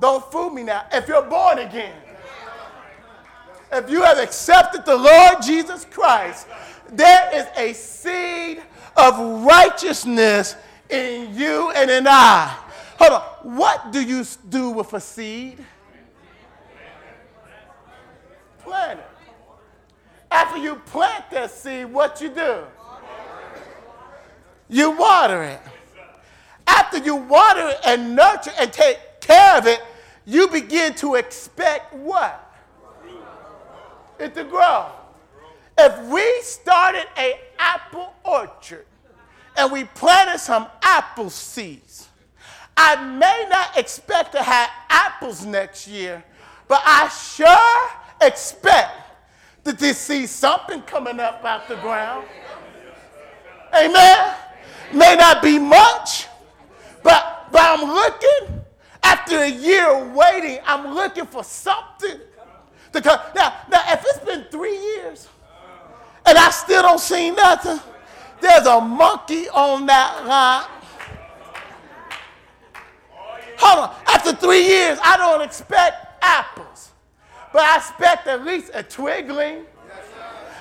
Don't 0.00 0.24
fool 0.30 0.50
me 0.50 0.62
now. 0.62 0.86
If 0.92 1.08
you're 1.08 1.22
born 1.22 1.58
again, 1.58 1.94
if 3.72 3.90
you 3.90 4.02
have 4.02 4.18
accepted 4.18 4.84
the 4.84 4.96
Lord 4.96 5.42
Jesus 5.42 5.84
Christ, 5.84 6.46
there 6.90 7.30
is 7.34 7.46
a 7.56 7.72
seed 7.74 8.62
of 8.98 9.44
righteousness 9.44 10.56
in 10.90 11.34
you 11.34 11.70
and 11.70 11.90
in 11.90 12.06
I. 12.08 12.56
Hold 12.98 13.12
on. 13.12 13.56
What 13.56 13.92
do 13.92 14.02
you 14.02 14.24
do 14.48 14.70
with 14.70 14.92
a 14.92 15.00
seed? 15.00 15.64
Plant 18.58 19.00
it. 19.00 19.06
After 20.30 20.58
you 20.58 20.76
plant 20.76 21.30
that 21.30 21.50
seed, 21.50 21.86
what 21.86 22.20
you 22.20 22.28
do? 22.28 22.64
You 24.68 24.90
water 24.90 25.42
it. 25.44 25.60
After 26.66 26.98
you 26.98 27.16
water 27.16 27.68
it 27.68 27.78
and 27.86 28.14
nurture 28.14 28.52
and 28.58 28.70
take 28.72 28.98
care 29.20 29.56
of 29.56 29.66
it, 29.66 29.80
you 30.26 30.48
begin 30.48 30.94
to 30.96 31.14
expect 31.14 31.94
what? 31.94 32.44
It 34.18 34.34
to 34.34 34.44
grow. 34.44 34.86
If 35.78 36.08
we 36.08 36.42
started 36.42 37.06
a 37.16 37.40
apple 37.58 38.14
orchard 38.24 38.86
and 39.56 39.72
we 39.72 39.84
planted 39.84 40.38
some 40.38 40.66
apple 40.82 41.30
seeds, 41.30 42.08
I 42.76 43.04
may 43.04 43.46
not 43.50 43.76
expect 43.76 44.32
to 44.32 44.42
have 44.42 44.70
apples 44.88 45.44
next 45.44 45.88
year, 45.88 46.22
but 46.68 46.80
I 46.84 47.08
sure 47.08 48.26
expect 48.26 48.92
that 49.64 49.78
to 49.78 49.94
see 49.94 50.26
something 50.26 50.82
coming 50.82 51.18
up 51.18 51.44
out 51.44 51.66
the 51.68 51.76
ground. 51.76 52.26
Amen. 53.74 54.34
May 54.92 55.16
not 55.16 55.42
be 55.42 55.58
much, 55.58 56.26
but, 57.02 57.48
but 57.50 57.60
I'm 57.60 57.86
looking 57.86 58.60
after 59.02 59.38
a 59.38 59.50
year 59.50 59.88
of 59.90 60.12
waiting, 60.14 60.58
I'm 60.64 60.94
looking 60.94 61.26
for 61.26 61.42
something 61.42 62.18
to 62.92 63.00
come. 63.00 63.18
Now, 63.34 63.56
now, 63.70 63.82
if 63.92 64.04
it's 64.06 64.24
been 64.24 64.44
three 64.50 64.78
years 64.78 65.28
and 66.28 66.36
I 66.36 66.50
still 66.50 66.82
don't 66.82 67.00
see 67.00 67.30
nothing, 67.30 67.80
there's 68.40 68.66
a 68.66 68.80
monkey 68.82 69.48
on 69.48 69.86
that 69.86 70.26
line. 70.26 70.68
Hold 73.56 73.88
on. 73.88 73.96
After 74.06 74.34
three 74.34 74.66
years, 74.66 74.98
I 75.02 75.16
don't 75.16 75.40
expect 75.40 76.22
apples, 76.22 76.90
but 77.52 77.62
I 77.62 77.78
expect 77.78 78.26
at 78.26 78.44
least 78.44 78.70
a 78.74 78.82
twigling. 78.82 79.64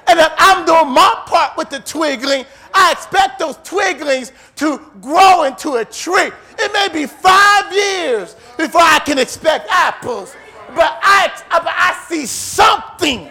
And 0.10 0.20
if 0.20 0.32
I'm 0.38 0.66
doing 0.66 0.88
my 0.88 1.24
part 1.26 1.58
with 1.58 1.70
the 1.70 1.80
twigling, 1.80 2.46
I 2.74 2.94
expect 2.94 3.40
those 3.40 3.58
twiglings 3.58 4.32
to 4.56 4.82
grow 5.02 5.44
into 5.44 5.74
a 5.74 5.86
tree. 5.86 6.32
It 6.58 6.72
may 6.72 6.88
be 6.94 7.06
five 7.06 7.74
years 7.74 8.38
before 8.56 8.82
I 8.82 9.00
can 9.00 9.20
expect 9.20 9.68
apples, 9.70 10.34
but 10.70 10.98
I, 11.02 11.30
but 11.50 11.68
I 11.68 12.06
see 12.08 12.26
something 12.26 13.30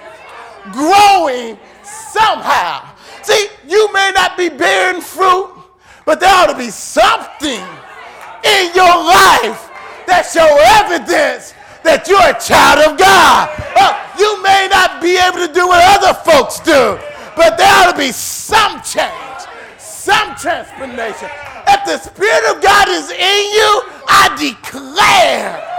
growing 0.73 1.59
somehow. 1.87 2.95
See, 3.23 3.49
you 3.67 3.93
may 3.93 4.13
not 4.15 4.37
be 4.37 4.49
bearing 4.49 5.01
fruit, 5.01 5.53
but 6.05 6.21
there 6.21 6.33
ought 6.33 6.47
to 6.47 6.59
be 6.59 6.71
something 6.71 7.63
in 8.45 8.65
your 8.75 8.95
life 9.03 9.71
that 10.07 10.29
show 10.31 10.47
evidence 10.83 11.55
that 11.83 12.07
you're 12.07 12.23
a 12.23 12.39
child 12.39 12.83
of 12.87 12.99
God. 12.99 13.51
Uh, 13.75 13.95
you 14.19 14.43
may 14.43 14.69
not 14.71 15.03
be 15.03 15.19
able 15.19 15.43
to 15.43 15.51
do 15.53 15.67
what 15.67 15.83
other 15.99 16.15
folks 16.23 16.61
do, 16.61 16.99
but 17.35 17.59
there 17.59 17.67
ought 17.67 17.93
to 17.93 17.99
be 17.99 18.13
some 18.13 18.83
change, 18.83 19.43
some 19.79 20.35
transformation. 20.35 21.31
If 21.67 21.81
the 21.87 21.99
Spirit 21.99 22.45
of 22.55 22.63
God 22.63 22.89
is 22.89 23.11
in 23.11 23.43
you, 23.55 23.71
I 24.07 24.31
declare. 24.39 25.76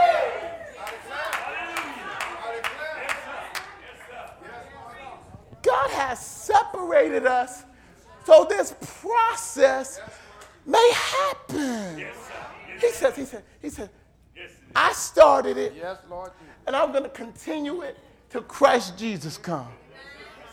God 5.67 5.89
has 5.91 6.25
separated 6.25 7.25
us 7.25 7.63
so 8.25 8.45
this 8.49 8.73
process 9.01 9.99
may 10.65 10.91
happen. 10.93 12.05
He 12.79 12.91
says, 12.91 13.15
he 13.15 13.25
said, 13.25 13.43
he 13.61 13.69
said, 13.69 13.89
I 14.75 14.93
started 14.93 15.57
it, 15.57 15.73
Yes, 15.75 15.97
Lord. 16.09 16.31
And 16.65 16.75
I'm 16.75 16.91
going 16.91 17.03
to 17.03 17.09
continue 17.09 17.81
it 17.81 17.97
till 18.29 18.43
Christ 18.43 18.97
Jesus 18.97 19.37
come. 19.37 19.67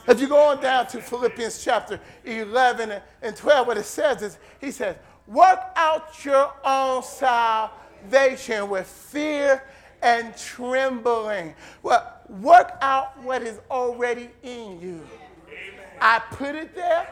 If 0.09 0.21
you 0.21 0.29
go 0.29 0.39
on 0.39 0.61
down 0.61 0.87
to 0.89 1.01
Philippians 1.01 1.63
chapter 1.65 2.01
11 2.25 2.91
and- 2.91 3.03
and 3.23 3.37
12, 3.37 3.67
what 3.67 3.79
it 3.79 3.85
says 3.85 4.21
is, 4.23 4.39
he 4.61 4.71
says, 4.71 4.97
work 5.27 5.61
out 5.77 6.25
your 6.25 6.53
own 6.65 7.03
salvation 7.03 8.69
with 8.69 8.87
fear 8.87 9.63
and 10.05 10.37
trembling. 10.37 11.55
Well, 11.83 12.21
work 12.29 12.77
out 12.83 13.21
what 13.23 13.43
is 13.43 13.59
already 13.71 14.29
in 14.43 14.81
you. 14.81 15.01
I 16.01 16.21
put 16.31 16.55
it 16.55 16.75
there, 16.75 17.09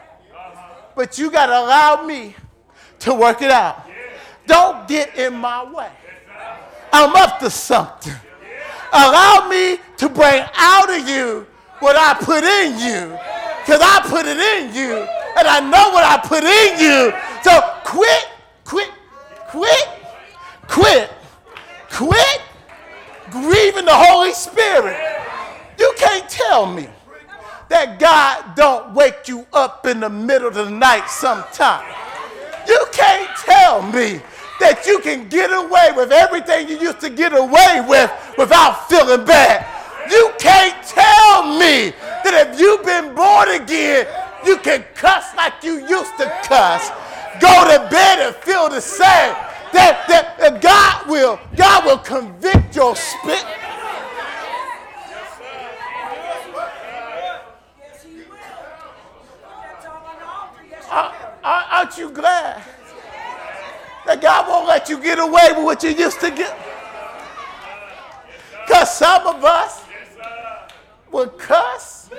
but 0.95 1.17
you 1.17 1.31
got 1.31 1.47
to 1.47 1.59
allow 1.59 2.05
me 2.05 2.35
to 2.99 3.13
work 3.13 3.41
it 3.41 3.49
out. 3.49 3.89
Don't 4.45 4.87
get 4.87 5.17
in 5.17 5.33
my 5.33 5.63
way. 5.63 5.89
I'm 6.91 7.15
up 7.15 7.39
to 7.39 7.49
something. 7.49 8.13
Allow 8.93 9.47
me 9.49 9.79
to 9.97 10.07
bring 10.07 10.45
out 10.53 10.89
of 10.91 11.09
you 11.09 11.47
what 11.79 11.95
I 11.95 12.13
put 12.13 12.43
in 12.43 12.73
you. 12.77 13.17
Because 13.61 13.81
I 13.81 14.01
put 14.07 14.27
it 14.27 14.37
in 14.37 14.75
you. 14.75 14.97
And 15.35 15.47
I 15.47 15.59
know 15.61 15.89
what 15.91 16.03
I 16.03 16.19
put 16.23 16.43
in 16.43 16.79
you. 16.79 17.11
So 17.41 17.59
quit, 17.83 18.27
quit, 18.63 18.91
quit, 19.49 19.89
quit, 20.67 21.09
quit 21.89 22.42
grieving 23.33 23.85
the 23.85 23.95
Holy 23.95 24.31
Spirit. 24.31 24.95
You 25.79 25.91
can't 25.97 26.29
tell 26.29 26.71
me 26.71 26.87
that 27.69 27.99
God 27.99 28.55
don't 28.55 28.93
wake 28.93 29.27
you 29.27 29.47
up 29.51 29.87
in 29.87 29.99
the 29.99 30.09
middle 30.09 30.47
of 30.47 30.53
the 30.53 30.69
night 30.69 31.09
sometime. 31.09 31.83
You 32.67 32.85
can't 32.93 33.29
tell 33.37 33.81
me 33.81 34.21
that 34.59 34.85
you 34.85 34.99
can 34.99 35.27
get 35.29 35.51
away 35.51 35.89
with 35.95 36.11
everything 36.11 36.69
you 36.69 36.77
used 36.79 37.01
to 37.01 37.09
get 37.09 37.33
away 37.33 37.83
with 37.89 38.11
without 38.37 38.87
feeling 38.87 39.25
bad. 39.25 39.65
You 40.11 40.31
can't 40.37 40.77
tell 40.85 41.57
me 41.57 41.91
that 42.23 42.47
if 42.47 42.59
you've 42.59 42.85
been 42.85 43.15
born 43.15 43.49
again, 43.49 44.05
you 44.45 44.57
can 44.57 44.85
cuss 44.93 45.35
like 45.35 45.63
you 45.63 45.81
used 45.87 46.15
to 46.17 46.29
cuss, 46.45 46.89
go 47.41 47.65
to 47.65 47.89
bed 47.89 48.19
and 48.19 48.35
feel 48.45 48.69
the 48.69 48.81
same. 48.81 49.33
That, 49.73 50.05
that, 50.07 50.37
that 50.37 50.61
God 50.61 51.09
will 51.09 51.39
God 51.55 51.83
will 51.85 51.97
convict 51.97 52.62
Are- 60.91 61.13
are- 61.43 61.65
Aren't 61.71 61.97
you 61.97 62.09
glad 62.11 62.61
that 64.05 64.21
God 64.21 64.47
won't 64.49 64.67
let 64.67 64.89
you 64.89 64.97
get 65.01 65.17
away 65.17 65.53
with 65.55 65.63
what 65.63 65.83
you 65.83 65.91
used 65.91 66.19
to 66.19 66.29
get? 66.29 66.57
Because 68.67 68.97
some 68.97 69.27
of 69.27 69.43
us 69.45 69.81
would 71.09 71.37
cuss. 71.37 72.09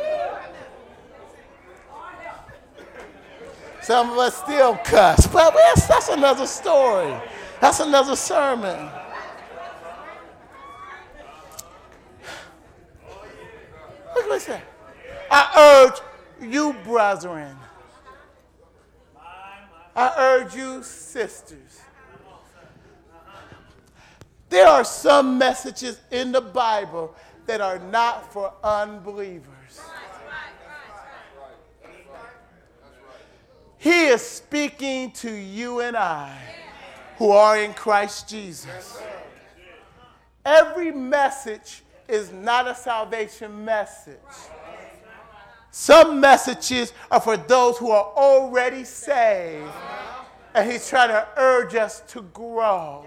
Some 3.82 4.12
of 4.12 4.18
us 4.18 4.36
still 4.42 4.76
cuss. 4.76 5.26
But 5.26 5.54
that's 5.86 6.08
another 6.08 6.46
story. 6.46 7.14
That's 7.60 7.80
another 7.80 8.16
sermon. 8.16 8.90
Said. 14.38 14.62
I 15.30 15.86
urge 15.86 16.50
you, 16.50 16.74
brethren. 16.84 17.56
I 19.96 20.12
urge 20.18 20.54
you, 20.54 20.82
sisters. 20.82 21.80
There 24.48 24.66
are 24.66 24.84
some 24.84 25.38
messages 25.38 26.00
in 26.10 26.32
the 26.32 26.40
Bible 26.40 27.14
that 27.46 27.60
are 27.60 27.78
not 27.78 28.32
for 28.32 28.52
unbelievers. 28.62 29.80
He 33.78 34.06
is 34.06 34.22
speaking 34.22 35.12
to 35.12 35.30
you 35.30 35.80
and 35.80 35.96
I 35.96 36.36
who 37.18 37.30
are 37.30 37.58
in 37.58 37.72
Christ 37.74 38.28
Jesus. 38.28 38.98
Every 40.44 40.90
message 40.90 41.83
is 42.08 42.32
not 42.32 42.68
a 42.68 42.74
salvation 42.74 43.64
message. 43.64 44.18
Some 45.70 46.20
messages 46.20 46.92
are 47.10 47.20
for 47.20 47.36
those 47.36 47.78
who 47.78 47.90
are 47.90 48.12
already 48.16 48.84
saved, 48.84 49.72
and 50.54 50.70
he's 50.70 50.88
trying 50.88 51.08
to 51.08 51.26
urge 51.36 51.74
us 51.74 52.00
to 52.08 52.22
grow. 52.22 53.04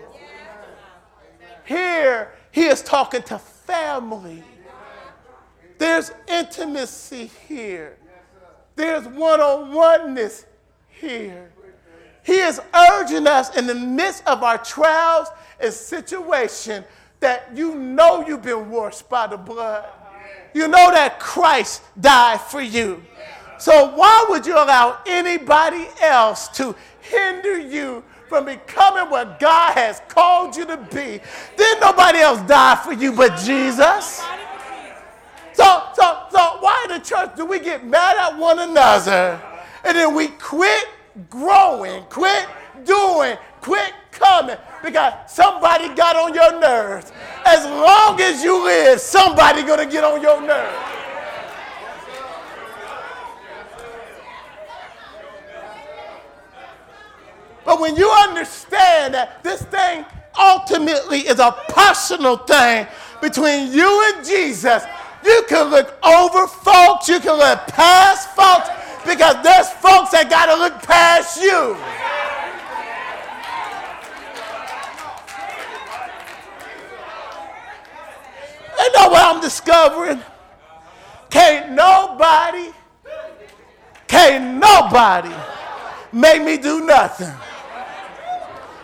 Here, 1.65 2.33
he 2.51 2.65
is 2.65 2.81
talking 2.81 3.21
to 3.23 3.37
family. 3.37 4.43
There's 5.77 6.11
intimacy 6.27 7.31
here. 7.47 7.97
There's 8.75 9.07
one 9.07 9.39
on 9.41 9.73
oneness 9.73 10.45
here. 10.89 11.51
He 12.23 12.35
is 12.35 12.59
urging 12.73 13.27
us 13.27 13.55
in 13.55 13.67
the 13.67 13.75
midst 13.75 14.27
of 14.27 14.43
our 14.43 14.57
trials 14.57 15.29
and 15.59 15.73
situation 15.73 16.83
that 17.19 17.49
you 17.55 17.75
know 17.75 18.25
you've 18.27 18.43
been 18.43 18.69
washed 18.69 19.09
by 19.09 19.27
the 19.27 19.37
blood. 19.37 19.85
You 20.53 20.67
know 20.67 20.91
that 20.91 21.19
Christ 21.19 21.83
died 21.99 22.41
for 22.41 22.61
you. 22.61 23.03
So 23.59 23.95
why 23.95 24.25
would 24.29 24.45
you 24.45 24.53
allow 24.53 24.99
anybody 25.05 25.87
else 26.01 26.47
to 26.49 26.75
hinder 27.01 27.59
you 27.59 28.03
from 28.29 28.45
becoming 28.45 29.09
what 29.09 29.39
God 29.39 29.73
has 29.73 30.01
called 30.07 30.55
you 30.55 30.65
to 30.65 30.77
be? 30.77 31.19
Didn't 31.55 31.81
nobody 31.81 32.19
else 32.19 32.41
die 32.47 32.75
for 32.83 32.93
you 32.93 33.11
but 33.13 33.37
Jesus? 33.37 34.23
So, 35.53 35.83
so, 35.95 36.25
so 36.29 36.57
why 36.59 36.85
in 36.87 36.99
the 36.99 37.03
church 37.03 37.35
do 37.35 37.45
we 37.45 37.59
get 37.59 37.85
mad 37.85 38.15
at 38.17 38.37
one 38.37 38.59
another 38.59 39.41
and 39.83 39.97
then 39.97 40.13
we 40.13 40.27
quit 40.27 40.87
growing, 41.29 42.03
quit 42.03 42.47
doing, 42.83 43.37
quit 43.67 43.93
coming 44.11 44.55
because 44.81 45.13
somebody 45.27 45.93
got 45.93 46.15
on 46.15 46.33
your 46.33 46.57
nerves. 46.57 47.11
As 47.45 47.65
long 47.65 48.19
as 48.21 48.41
you 48.41 48.63
live, 48.63 49.01
somebody 49.01 49.61
gonna 49.63 49.85
get 49.85 50.05
on 50.05 50.21
your 50.21 50.41
nerves. 50.41 50.77
But 57.65 57.81
when 57.81 57.97
you 57.97 58.09
understand 58.09 59.13
that 59.13 59.43
this 59.43 59.61
thing 59.63 60.05
ultimately 60.39 61.19
is 61.27 61.39
a 61.39 61.51
personal 61.67 62.37
thing 62.37 62.87
between 63.19 63.73
you 63.73 64.13
and 64.13 64.25
Jesus, 64.25 64.83
you 65.25 65.43
can 65.49 65.69
look 65.69 66.01
over 66.05 66.47
folks, 66.47 67.09
you 67.09 67.19
can 67.19 67.37
look 67.37 67.67
past 67.67 68.29
folks, 68.29 68.69
because 69.05 69.35
there's 69.43 69.67
folks 69.83 70.11
that 70.11 70.29
got 70.29 70.45
to 70.45 70.55
look 70.55 70.81
past 70.83 71.41
you. 71.41 71.75
You 78.87 78.93
know 78.93 79.09
what 79.09 79.35
I'm 79.35 79.41
discovering? 79.41 80.21
Can't 81.29 81.73
nobody, 81.73 82.71
can't 84.07 84.61
nobody 84.61 85.35
make 86.13 86.41
me 86.41 86.55
do 86.55 86.85
nothing. 86.85 87.33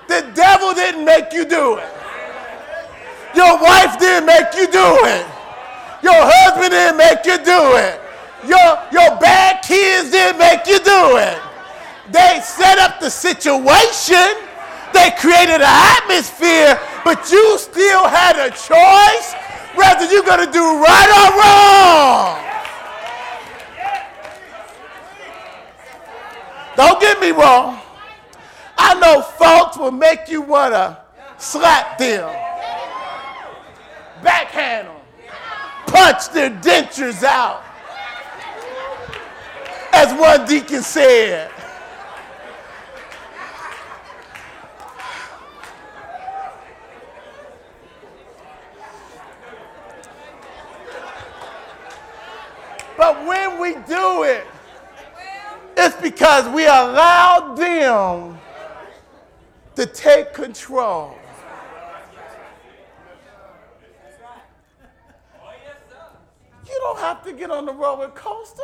The 0.09 0.29
devil 0.35 0.73
didn't 0.73 1.05
make 1.05 1.31
you 1.31 1.45
do 1.45 1.77
it. 1.77 1.89
Your 3.33 3.57
wife 3.61 3.97
didn't 3.97 4.25
make 4.25 4.53
you 4.55 4.67
do 4.67 4.97
it. 5.07 5.25
Your 6.03 6.19
husband 6.19 6.71
didn't 6.71 6.97
make 6.97 7.25
you 7.25 7.37
do 7.37 7.77
it. 7.77 8.01
Your, 8.43 8.69
your 8.91 9.17
bad 9.21 9.63
kids 9.63 10.11
didn't 10.11 10.37
make 10.37 10.67
you 10.67 10.79
do 10.79 11.15
it. 11.15 11.39
They 12.11 12.41
set 12.43 12.77
up 12.77 12.99
the 12.99 13.09
situation. 13.09 14.35
They 14.91 15.11
created 15.17 15.63
an 15.63 15.95
atmosphere, 15.95 16.77
but 17.05 17.31
you 17.31 17.57
still 17.57 18.05
had 18.09 18.35
a 18.35 18.49
choice 18.51 19.42
whether 19.75 20.05
you're 20.11 20.23
going 20.23 20.45
to 20.45 20.51
do 20.51 20.61
right 20.61 21.09
or 21.19 21.29
wrong. 21.39 22.39
Don't 26.75 26.99
get 26.99 27.19
me 27.19 27.31
wrong. 27.31 27.79
I 28.77 28.99
know 28.99 29.21
folks 29.21 29.77
will 29.77 29.91
make 29.91 30.27
you 30.27 30.41
want 30.41 30.73
to 30.73 30.97
slap 31.37 31.97
them, 31.97 32.27
backhand 34.23 34.87
them, 34.87 34.95
punch 35.87 36.29
their 36.29 36.49
dentures 36.49 37.23
out. 37.23 37.63
As 39.93 40.11
one 40.19 40.47
deacon 40.47 40.81
said. 40.81 41.51
But 53.03 53.27
when 53.27 53.59
we 53.59 53.73
do 53.85 54.23
it, 54.23 54.47
it's 55.75 55.93
because 55.97 56.47
we 56.55 56.65
allowed 56.65 57.57
them 57.57 58.39
to 59.75 59.85
take 59.85 60.33
control. 60.33 61.13
You 66.65 66.79
don't 66.79 66.99
have 66.99 67.21
to 67.25 67.33
get 67.33 67.51
on 67.51 67.65
the 67.65 67.73
roller 67.73 68.07
coaster. 68.07 68.63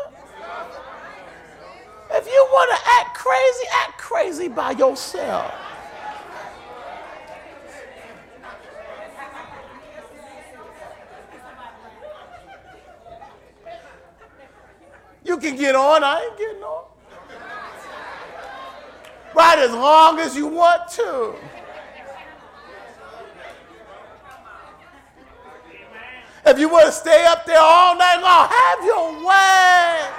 If 2.10 2.26
you 2.26 2.48
want 2.50 2.80
to 2.80 2.92
act 2.92 3.18
crazy, 3.18 3.66
act 3.74 3.98
crazy 3.98 4.48
by 4.48 4.72
yourself. 4.72 5.54
You 15.24 15.38
can 15.38 15.56
get 15.56 15.76
on, 15.76 16.04
I 16.04 16.22
ain't 16.24 16.38
getting 16.38 16.64
on. 16.64 16.86
Ride 19.36 19.60
as 19.60 19.72
long 19.72 20.20
as 20.20 20.36
you 20.36 20.48
want 20.48 20.90
to. 20.92 21.36
If 26.46 26.58
you 26.58 26.68
want 26.68 26.88
to 26.88 26.92
stay 26.92 27.26
up 27.26 27.46
there 27.46 27.60
all 27.62 27.96
night 27.96 28.22
long, 28.22 28.48
have 28.50 28.84
your 28.84 29.26
way. 29.28 30.10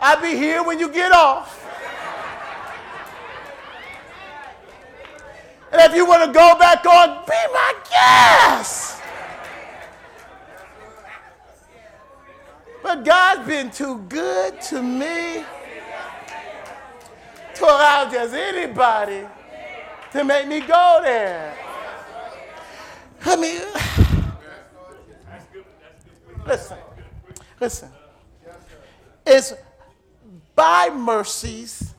I'll 0.00 0.20
be 0.20 0.36
here 0.36 0.62
when 0.62 0.78
you 0.78 0.90
get 0.90 1.12
off. 1.12 1.60
And 5.72 5.80
if 5.82 5.94
you 5.96 6.06
want 6.06 6.24
to 6.24 6.32
go 6.32 6.58
back 6.58 6.84
on, 6.86 7.24
be 7.26 7.32
my 7.52 7.74
guest. 7.90 8.93
But 12.84 13.02
God's 13.02 13.48
been 13.48 13.70
too 13.70 14.00
good 14.10 14.60
to 14.60 14.82
me 14.82 15.42
to 17.54 17.64
allow 17.64 18.10
just 18.12 18.34
anybody 18.34 19.26
to 20.12 20.22
make 20.22 20.46
me 20.46 20.60
go 20.60 21.00
there. 21.02 21.56
I 23.24 23.36
mean, 23.36 23.62
listen, 26.46 26.76
listen. 27.58 27.88
It's 29.24 29.54
by 30.54 30.90
mercies 30.90 31.94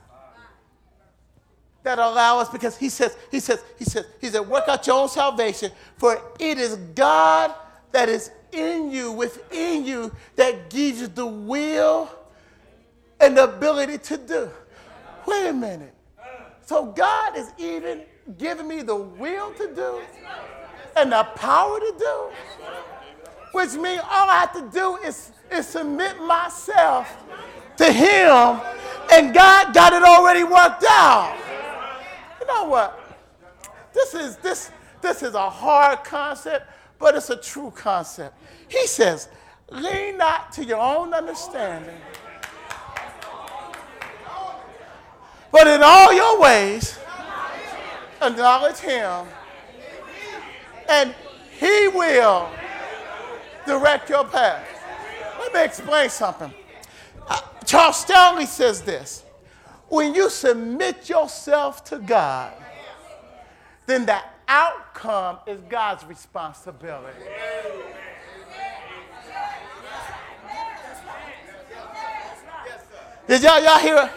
that 1.82 1.98
allow 1.98 2.38
us 2.38 2.50
because 2.50 2.78
he 2.78 2.90
says, 2.90 3.18
he 3.32 3.40
says, 3.40 3.64
he 3.80 3.86
says, 3.86 4.06
he 4.22 4.28
said, 4.28 4.42
work 4.42 4.66
out 4.68 4.86
your 4.86 5.02
own 5.02 5.10
salvation, 5.10 5.72
for 5.98 6.22
it 6.40 6.60
is 6.60 6.76
God 6.94 7.56
that 7.92 8.08
is 8.08 8.30
in 8.56 8.92
you, 8.92 9.12
within 9.12 9.86
you, 9.86 10.12
that 10.36 10.70
gives 10.70 11.02
you 11.02 11.08
the 11.08 11.26
will 11.26 12.10
and 13.20 13.38
the 13.38 13.44
ability 13.44 13.98
to 13.98 14.18
do. 14.18 14.50
Wait 15.28 15.48
a 15.48 15.54
minute. 15.54 15.94
So 16.66 16.86
God 16.86 17.38
is 17.38 17.52
even 17.58 18.02
giving 18.38 18.68
me 18.68 18.82
the 18.82 18.96
will 18.96 19.52
to 19.54 19.76
do 19.76 20.02
and 20.96 21.12
the 21.12 21.24
power 21.36 21.80
to 21.80 21.96
do, 21.98 22.30
which 23.52 23.74
means 23.74 24.02
all 24.04 24.30
I 24.30 24.40
have 24.40 24.54
to 24.54 24.70
do 24.78 24.98
is, 24.98 25.32
is 25.52 25.68
submit 25.68 26.20
myself 26.22 27.24
to 27.78 27.92
Him, 27.92 28.62
and 29.12 29.34
God 29.34 29.74
got 29.74 29.94
it 29.94 30.04
already 30.04 30.44
worked 30.44 30.86
out. 30.90 31.38
You 32.40 32.48
know 32.48 32.66
what? 32.66 33.02
This 33.94 34.14
is 34.14 34.38
this 34.38 34.72
this 35.02 35.22
is 35.22 35.36
a 35.36 35.50
hard 35.50 36.04
concept, 36.04 36.68
but 37.00 37.16
it's 37.16 37.30
a 37.30 37.38
true 37.38 37.72
concept. 37.76 38.38
He 38.68 38.88
says, 38.88 39.30
lean 39.70 40.18
not 40.18 40.52
to 40.54 40.64
your 40.64 40.80
own 40.80 41.14
understanding, 41.14 41.96
but 45.52 45.68
in 45.68 45.82
all 45.84 46.14
your 46.14 46.40
ways, 46.40 46.98
acknowledge 48.22 48.78
Him 48.78 49.26
and 50.90 51.16
He 51.60 51.88
will 51.90 52.50
direct 53.66 54.10
your 54.10 54.26
path. 54.26 54.68
Let 55.40 55.54
me 55.54 55.64
explain 55.64 56.10
something. 56.10 56.54
Uh, 57.28 57.40
Charles 57.66 58.00
Stanley 58.00 58.46
says 58.46 58.82
this 58.82 59.24
when 59.88 60.16
you 60.16 60.30
submit 60.30 61.10
yourself 61.10 61.84
to 61.86 62.00
God, 62.00 62.54
then 63.86 64.06
the 64.06 64.20
outcome 64.48 65.40
is 65.48 65.60
God's 65.70 66.06
responsibility. 66.06 67.20
Did 73.28 73.42
y'all, 73.42 73.64
y'all 73.64 73.80
hear 73.80 73.98
it? 73.98 74.12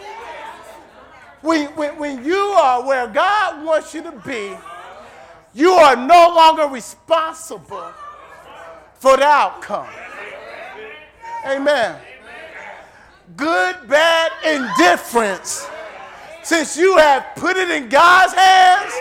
When, 1.41 1.67
when, 1.77 1.99
when 1.99 2.25
you 2.25 2.37
are 2.37 2.87
where 2.87 3.07
God 3.07 3.64
wants 3.64 3.95
you 3.95 4.03
to 4.03 4.12
be, 4.27 4.55
you 5.55 5.73
are 5.73 5.97
no 5.97 6.33
longer 6.35 6.67
responsible 6.67 7.91
for 8.95 9.17
the 9.17 9.25
outcome. 9.25 9.87
Amen. 11.47 11.99
Good, 13.37 13.77
bad, 13.88 14.33
indifference. 14.45 15.69
Since 16.43 16.77
you 16.77 16.97
have 16.97 17.27
put 17.37 17.57
it 17.57 17.71
in 17.71 17.88
God's 17.88 18.35
hands, 18.35 18.93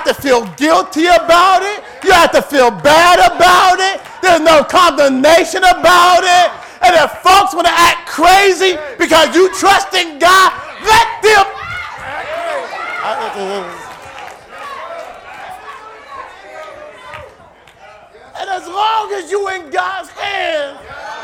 have 0.00 0.16
to 0.16 0.22
feel 0.22 0.46
guilty 0.56 1.06
about 1.06 1.62
it. 1.62 1.84
You 2.04 2.12
have 2.12 2.32
to 2.32 2.42
feel 2.42 2.70
bad 2.70 3.18
about 3.18 3.78
it. 3.80 4.00
There's 4.22 4.40
no 4.40 4.64
condemnation 4.64 5.62
about 5.62 6.24
it. 6.24 6.50
And 6.82 6.94
if 6.96 7.10
folks 7.20 7.52
want 7.54 7.66
to 7.66 7.72
act 7.72 8.08
crazy 8.08 8.78
because 8.98 9.34
you 9.34 9.52
trust 9.54 9.92
in 9.92 10.18
God, 10.18 10.52
let 10.80 11.22
them. 11.22 11.46
And 18.40 18.48
as 18.48 18.66
long 18.66 19.12
as 19.12 19.30
you 19.30 19.48
in 19.48 19.70
God's 19.70 20.08
hands, 20.10 20.78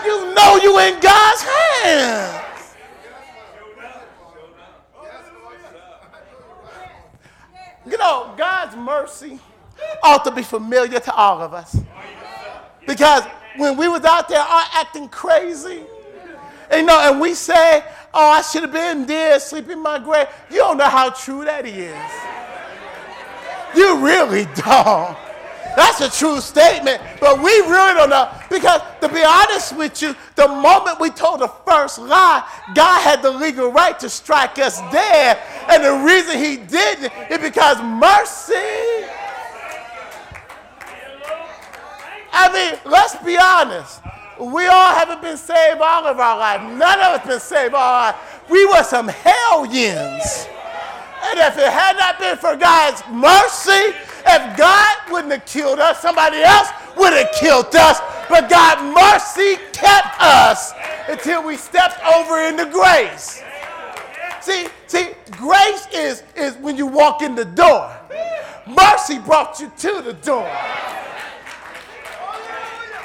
you 0.05 0.35
know 0.35 0.57
you 0.63 0.79
in 0.81 1.01
God's 1.01 1.43
hands. 1.43 2.56
You 7.87 7.97
know, 7.99 8.35
God's 8.37 8.77
mercy 8.77 9.39
ought 10.03 10.25
to 10.25 10.31
be 10.31 10.43
familiar 10.43 11.01
to 11.01 11.15
all 11.15 11.41
of 11.41 11.55
us. 11.55 11.79
Because 12.87 13.25
when 13.57 13.77
we 13.77 13.89
was 13.89 14.05
out 14.05 14.29
there 14.29 14.41
all 14.41 14.65
acting 14.73 15.09
crazy, 15.09 15.83
and, 16.71 16.81
you 16.81 16.87
know, 16.87 16.99
and 17.01 17.21
we 17.21 17.35
say, 17.35 17.85
oh, 18.13 18.31
I 18.31 18.43
should 18.43 18.63
have 18.63 18.73
been 18.73 19.07
dead, 19.07 19.41
sleeping 19.41 19.73
in 19.73 19.83
my 19.83 19.99
grave. 19.99 20.27
You 20.51 20.59
don't 20.59 20.79
know 20.79 20.89
how 20.89 21.11
true 21.11 21.45
that 21.45 21.65
is. 21.65 21.95
You 23.77 24.05
really 24.05 24.47
don't. 24.57 25.17
That's 25.77 26.01
a 26.01 26.11
true 26.11 26.41
statement, 26.41 27.03
but 27.21 27.37
we 27.37 27.51
really 27.51 27.95
don't 27.95 28.09
know. 28.09 28.33
Because 28.49 28.81
to 29.03 29.09
be 29.11 29.23
honest 29.23 29.77
with 29.77 30.01
you, 30.01 30.17
the 30.35 30.49
moment 30.49 30.99
we 30.99 31.11
told 31.11 31.41
the 31.41 31.49
first 31.49 31.99
lie, 31.99 32.43
God 32.75 33.01
had 33.03 33.21
the 33.21 33.31
legal 33.31 33.71
right 33.71 33.99
to 34.01 34.09
strike 34.09 34.59
us 34.59 34.81
dead. 34.91 35.39
And 35.69 35.85
the 35.85 35.93
reason 35.93 36.39
he 36.39 36.57
didn't 36.57 37.13
is 37.31 37.39
because 37.39 37.81
mercy. 37.83 38.55
I 42.33 42.51
mean, 42.53 42.81
let's 42.91 43.17
be 43.17 43.37
honest. 43.37 44.01
We 44.41 44.67
all 44.67 44.95
haven't 44.95 45.21
been 45.21 45.37
saved 45.37 45.81
all 45.81 46.07
of 46.07 46.19
our 46.19 46.39
life. 46.39 46.63
None 46.63 47.01
of 47.01 47.21
us 47.21 47.27
been 47.27 47.41
saved 47.41 47.75
all 47.75 47.81
our 47.81 48.13
life. 48.13 48.49
We 48.49 48.65
were 48.65 48.83
some 48.83 49.09
hellions. 49.09 50.47
And 51.23 51.39
if 51.39 51.59
it 51.59 51.71
had 51.71 51.97
not 51.97 52.19
been 52.19 52.37
for 52.37 52.57
God's 52.57 53.03
mercy, 53.11 53.97
if 54.27 54.57
God 54.57 54.97
wouldn't 55.11 55.33
have 55.33 55.47
killed 55.47 55.79
us, 55.79 56.01
somebody 56.01 56.43
else 56.43 56.69
would 56.97 57.13
have 57.13 57.31
killed 57.39 57.75
us. 57.75 58.01
But 58.29 58.49
God 58.51 58.83
mercy 58.95 59.57
kept 59.73 60.21
us 60.21 60.73
until 61.09 61.43
we 61.45 61.57
stepped 61.57 62.05
over 62.05 62.43
into 62.43 62.67
grace. 62.67 63.43
See, 64.41 64.67
see, 64.87 65.09
grace 65.33 65.87
is, 65.93 66.23
is 66.37 66.57
when 66.57 66.77
you 66.77 66.87
walk 66.87 67.23
in 67.23 67.35
the 67.35 67.45
door. 67.45 67.93
Mercy 68.67 69.19
brought 69.19 69.61
you 69.61 69.71
to 69.79 70.03
the 70.03 70.13
door. 70.13 70.51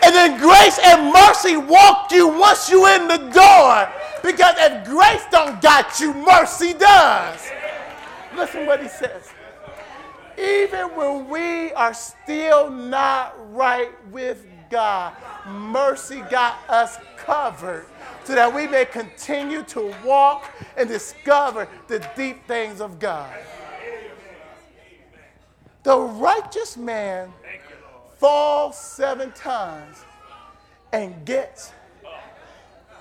And 0.03 0.15
then 0.15 0.39
grace 0.39 0.79
and 0.83 1.13
mercy 1.13 1.57
walk 1.57 2.11
you 2.11 2.27
once 2.27 2.69
you 2.69 2.87
in 2.87 3.07
the 3.07 3.17
door. 3.17 3.89
Because 4.23 4.55
if 4.57 4.85
grace 4.85 5.23
don't 5.31 5.61
got 5.61 5.99
you, 5.99 6.13
mercy 6.13 6.73
does. 6.73 7.39
Listen 8.35 8.65
what 8.65 8.81
he 8.81 8.87
says. 8.87 9.29
Even 10.37 10.95
when 10.95 11.29
we 11.29 11.71
are 11.73 11.93
still 11.93 12.69
not 12.69 13.35
right 13.53 13.91
with 14.11 14.45
God, 14.69 15.13
mercy 15.47 16.23
got 16.29 16.57
us 16.69 16.97
covered 17.17 17.85
so 18.23 18.35
that 18.35 18.53
we 18.53 18.67
may 18.67 18.85
continue 18.85 19.63
to 19.63 19.93
walk 20.03 20.49
and 20.77 20.87
discover 20.87 21.67
the 21.87 22.07
deep 22.15 22.47
things 22.47 22.79
of 22.79 22.97
God. 22.97 23.31
The 25.83 25.97
righteous 25.97 26.77
man 26.77 27.33
falls 28.17 28.77
seven 28.77 29.31
times 29.31 29.97
and 30.93 31.25
gets 31.25 31.71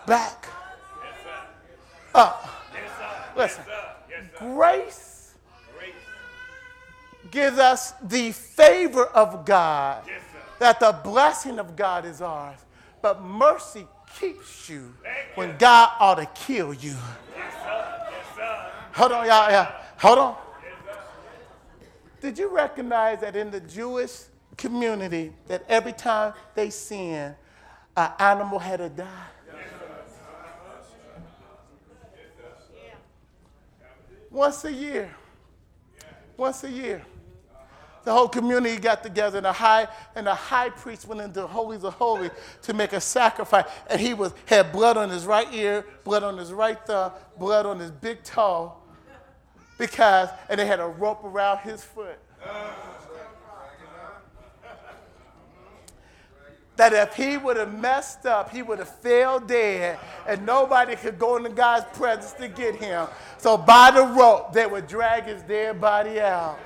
back 0.07 0.47
up. 2.15 2.49
Listen, 3.37 3.65
grace 4.39 5.10
gives 7.31 7.59
us 7.59 7.93
the 8.03 8.33
favor 8.33 9.07
of 9.07 9.45
God 9.45 10.05
that 10.59 10.81
the 10.81 10.99
blessing 11.03 11.59
of 11.59 11.75
God 11.77 12.05
is 12.05 12.21
ours, 12.21 12.59
but 13.01 13.23
mercy 13.23 13.87
keeps 14.19 14.69
you 14.69 14.95
when 15.35 15.57
God 15.57 15.91
ought 15.99 16.17
to 16.17 16.27
kill 16.27 16.75
you. 16.75 16.95
Hold 18.93 19.13
on, 19.13 19.27
y'all, 19.27 19.51
y'all. 19.51 19.73
Hold 19.99 20.19
on. 20.19 20.37
Did 22.21 22.39
you 22.39 22.49
recognize 22.49 23.21
that 23.21 23.35
in 23.35 23.51
the 23.51 23.61
Jewish 23.61 24.25
community, 24.59 25.33
that 25.49 25.65
every 25.69 25.93
time 25.93 26.35
they 26.55 26.69
sin, 26.69 27.35
an 27.97 28.13
animal 28.19 28.59
had 28.59 28.79
to 28.79 28.89
die? 28.91 29.07
Once 34.31 34.65
a 34.65 34.73
year. 34.73 35.11
Once 36.37 36.63
a 36.65 36.71
year. 36.71 37.03
The 38.05 38.13
whole 38.13 38.29
community 38.29 38.77
got 38.79 39.03
together, 39.03 39.39
and 39.39 39.45
the 39.45 39.53
high 39.53 39.89
and 40.15 40.27
the 40.27 40.35
high 40.35 40.71
priest 40.71 41.07
went 41.07 41.21
into 41.21 41.41
the 41.41 41.47
holies 41.47 41.85
of 41.85 41.95
holies 41.95 42.31
to 42.63 42.73
make 42.73 42.93
a 42.93 43.01
sacrifice. 43.01 43.67
And 43.89 44.01
he 44.01 44.15
was 44.15 44.33
had 44.47 44.73
blood 44.73 44.97
on 44.97 45.11
his 45.11 45.27
right 45.27 45.53
ear, 45.53 45.85
blood 46.05 46.23
on 46.23 46.39
his 46.39 46.53
right 46.53 46.79
thumb, 46.87 47.13
blood 47.39 47.67
on 47.67 47.79
his 47.79 47.91
big 47.91 48.23
toe, 48.23 48.73
because 49.79 50.31
and 50.49 50.59
they 50.59 50.67
had 50.67 50.81
a 50.81 50.87
rope 50.87 51.25
around 51.25 51.59
his 51.59 51.85
foot. 51.85 52.19
that 56.81 56.95
if 56.95 57.15
he 57.15 57.37
would 57.37 57.59
have 57.59 57.79
messed 57.79 58.25
up, 58.25 58.51
he 58.51 58.63
would 58.63 58.79
have 58.79 58.89
fell 59.01 59.39
dead, 59.39 59.99
and 60.27 60.47
nobody 60.47 60.97
could 60.97 61.19
go 61.19 61.37
into 61.37 61.51
God's 61.51 61.85
presence 61.95 62.33
to 62.33 62.49
get 62.49 62.75
him. 62.75 63.07
So 63.37 63.59
by 63.59 63.91
the 63.91 64.03
rope, 64.03 64.55
they 64.55 64.67
would 64.67 64.87
drag 64.87 65.25
his 65.25 65.43
dead 65.43 65.79
body 65.79 66.19
out. 66.23 66.59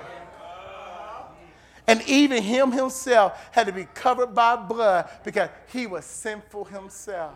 And 1.95 2.03
even 2.09 2.43
him 2.43 2.73
himself 2.73 3.51
had 3.53 3.69
to 3.69 3.73
be 3.73 3.87
covered 3.95 4.35
by 4.35 4.57
blood 4.57 5.09
because 5.23 5.49
he 5.73 5.87
was 5.87 6.05
sinful 6.05 6.65
himself. 6.65 7.35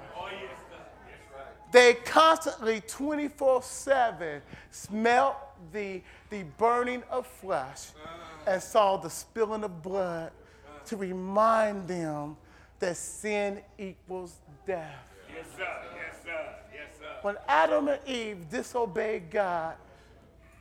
They 1.71 1.94
constantly, 1.94 2.81
24 2.81 3.62
7, 3.62 4.42
smelt 4.73 5.37
the, 5.73 6.03
the 6.31 6.42
burning 6.57 7.05
of 7.09 7.25
flesh 7.25 7.90
and 8.49 8.61
saw 8.61 8.97
the 8.97 9.09
spilling 9.09 9.62
of 9.62 9.81
blood 9.81 10.33
to 10.87 10.97
remind 10.97 11.87
them 11.87 12.37
that 12.81 12.97
sin 12.97 13.61
equals 13.79 14.38
death. 14.66 14.92
Yes, 15.33 15.47
sir. 15.57 15.68
Yes, 15.94 16.16
sir. 16.25 16.55
Yes, 16.75 16.88
sir. 16.99 17.07
When 17.23 17.37
Adam 17.47 17.87
and 17.87 18.01
Eve 18.09 18.51
disobeyed 18.51 19.31
God, 19.31 19.77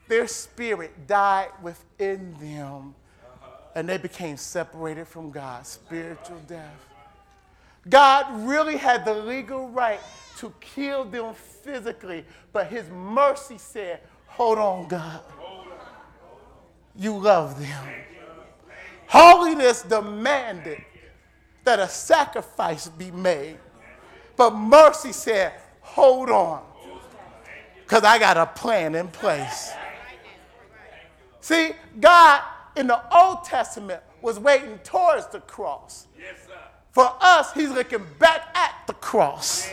their 0.07 0.27
spirit 0.27 1.07
died 1.07 1.49
within 1.63 2.36
them 2.39 2.93
and 3.77 3.87
they 3.87 3.99
became 3.99 4.37
separated 4.37 5.07
from 5.07 5.29
God, 5.29 5.63
spiritual 5.67 6.41
death. 6.47 6.83
God 7.87 8.25
really 8.47 8.75
had 8.75 9.05
the 9.05 9.13
legal 9.13 9.69
right 9.69 9.99
to 10.37 10.51
kill 10.59 11.05
them 11.05 11.35
physically, 11.35 12.25
but 12.51 12.65
his 12.65 12.89
mercy 12.89 13.59
said, 13.59 13.99
Hold 14.25 14.57
on, 14.57 14.87
God. 14.87 15.21
You 16.95 17.19
love 17.19 17.59
them. 17.59 17.87
Holiness 19.05 19.83
demanded 19.83 20.83
that 21.63 21.77
a 21.77 21.87
sacrifice 21.87 22.87
be 22.87 23.11
made, 23.11 23.59
but 24.35 24.55
mercy 24.55 25.11
said, 25.11 25.53
Hold 25.81 26.31
on, 26.31 26.63
because 27.81 28.03
I 28.03 28.17
got 28.17 28.37
a 28.37 28.47
plan 28.47 28.95
in 28.95 29.07
place. 29.09 29.71
See, 31.41 31.73
God 31.99 32.41
in 32.77 32.87
the 32.87 33.01
Old 33.15 33.43
Testament 33.43 34.01
was 34.21 34.39
waiting 34.39 34.79
towards 34.83 35.27
the 35.27 35.39
cross. 35.41 36.07
Yes, 36.17 36.35
sir. 36.47 36.53
For 36.91 37.11
us, 37.19 37.53
he's 37.53 37.69
looking 37.69 38.05
back 38.19 38.55
at 38.55 38.73
the 38.87 38.93
cross. 38.93 39.71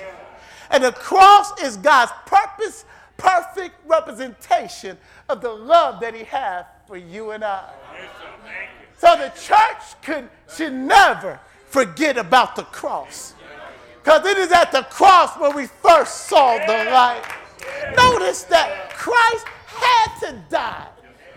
And 0.70 0.82
the 0.82 0.92
cross 0.92 1.58
is 1.62 1.76
God's 1.76 2.12
purpose, 2.26 2.84
perfect 3.16 3.74
representation 3.86 4.98
of 5.28 5.40
the 5.40 5.50
love 5.50 6.00
that 6.00 6.14
he 6.14 6.24
has 6.24 6.64
for 6.86 6.96
you 6.96 7.30
and 7.30 7.44
I. 7.44 7.70
Yes, 7.94 8.10
sir. 8.18 8.28
Thank 8.42 8.70
you. 8.80 8.86
So 8.98 9.16
the 9.16 9.32
church 9.40 10.02
could, 10.02 10.28
should 10.54 10.72
never 10.72 11.38
forget 11.66 12.18
about 12.18 12.56
the 12.56 12.64
cross. 12.64 13.34
Because 14.02 14.26
it 14.26 14.36
is 14.36 14.52
at 14.52 14.70
the 14.70 14.82
cross 14.82 15.38
where 15.38 15.50
we 15.50 15.66
first 15.66 16.26
saw 16.26 16.58
the 16.58 16.90
light. 16.90 17.22
Notice 17.96 18.42
that 18.44 18.90
Christ 18.90 19.46
had 19.66 20.18
to 20.20 20.44
die 20.50 20.88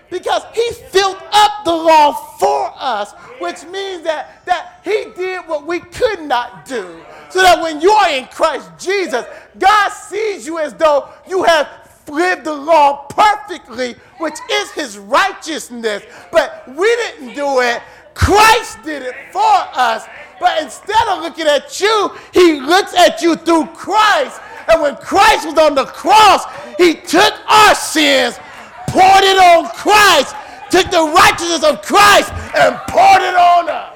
because 0.09 0.43
he 0.53 0.71
filled 0.89 1.17
up 1.31 1.65
the 1.65 1.73
law 1.73 2.13
for 2.13 2.71
us, 2.75 3.13
which 3.39 3.63
means 3.65 4.03
that, 4.03 4.45
that 4.45 4.79
he 4.83 5.05
did 5.15 5.47
what 5.47 5.65
we 5.65 5.79
could 5.79 6.21
not 6.21 6.65
do. 6.65 7.01
So 7.29 7.41
that 7.41 7.61
when 7.61 7.81
you 7.81 7.91
are 7.91 8.09
in 8.09 8.25
Christ 8.25 8.71
Jesus, 8.79 9.25
God 9.57 9.89
sees 9.89 10.45
you 10.45 10.59
as 10.59 10.73
though 10.73 11.09
you 11.27 11.43
have 11.43 11.67
lived 12.09 12.45
the 12.45 12.53
law 12.53 13.05
perfectly, 13.09 13.95
which 14.17 14.35
is 14.51 14.71
his 14.71 14.97
righteousness. 14.97 16.03
But 16.31 16.67
we 16.75 16.87
didn't 16.95 17.35
do 17.35 17.59
it, 17.61 17.81
Christ 18.13 18.79
did 18.83 19.03
it 19.03 19.15
for 19.31 19.41
us. 19.41 20.05
But 20.39 20.61
instead 20.61 21.07
of 21.07 21.21
looking 21.21 21.47
at 21.47 21.79
you, 21.79 22.11
he 22.33 22.59
looks 22.59 22.93
at 22.95 23.21
you 23.21 23.35
through 23.35 23.67
Christ. 23.67 24.41
And 24.69 24.81
when 24.81 24.95
Christ 24.97 25.45
was 25.45 25.57
on 25.57 25.75
the 25.75 25.85
cross, 25.85 26.43
he 26.77 26.95
took 26.95 27.33
our 27.49 27.75
sins 27.75 28.39
poured 28.87 29.23
it 29.23 29.37
on 29.37 29.69
Christ, 29.69 30.35
took 30.69 30.89
the 30.91 31.03
righteousness 31.15 31.63
of 31.63 31.81
Christ 31.81 32.31
and 32.55 32.75
poured 32.87 33.21
it 33.21 33.35
on 33.35 33.69
us. 33.69 33.93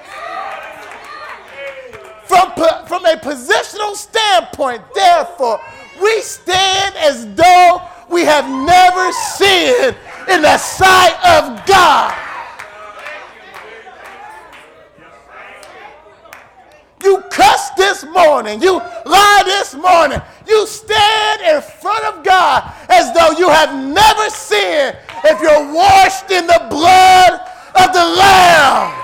From, 2.27 2.51
from 2.88 3.06
a 3.06 3.15
positional 3.17 3.95
standpoint, 3.95 4.82
therefore, 4.93 5.60
we 6.01 6.21
stand 6.21 6.95
as 6.95 7.25
though 7.36 7.82
we 8.10 8.23
have 8.23 8.49
never 8.49 9.12
sinned 9.12 9.95
in 10.30 10.41
the 10.41 10.58
sight 10.58 11.15
of 11.25 11.65
God. 11.65 12.31
You 17.03 17.23
cuss 17.29 17.71
this 17.71 18.03
morning. 18.03 18.61
You 18.61 18.77
lie 19.05 19.41
this 19.45 19.73
morning. 19.73 20.21
You 20.47 20.67
stand 20.67 21.41
in 21.41 21.61
front 21.61 22.05
of 22.05 22.23
God 22.23 22.71
as 22.89 23.13
though 23.13 23.31
you 23.37 23.49
have 23.49 23.73
never 23.73 24.29
sinned 24.29 24.97
if 25.23 25.41
you're 25.41 25.73
washed 25.73 26.29
in 26.31 26.47
the 26.47 26.67
blood 26.69 27.39
of 27.75 27.93
the 27.93 28.05
Lamb. 28.05 28.97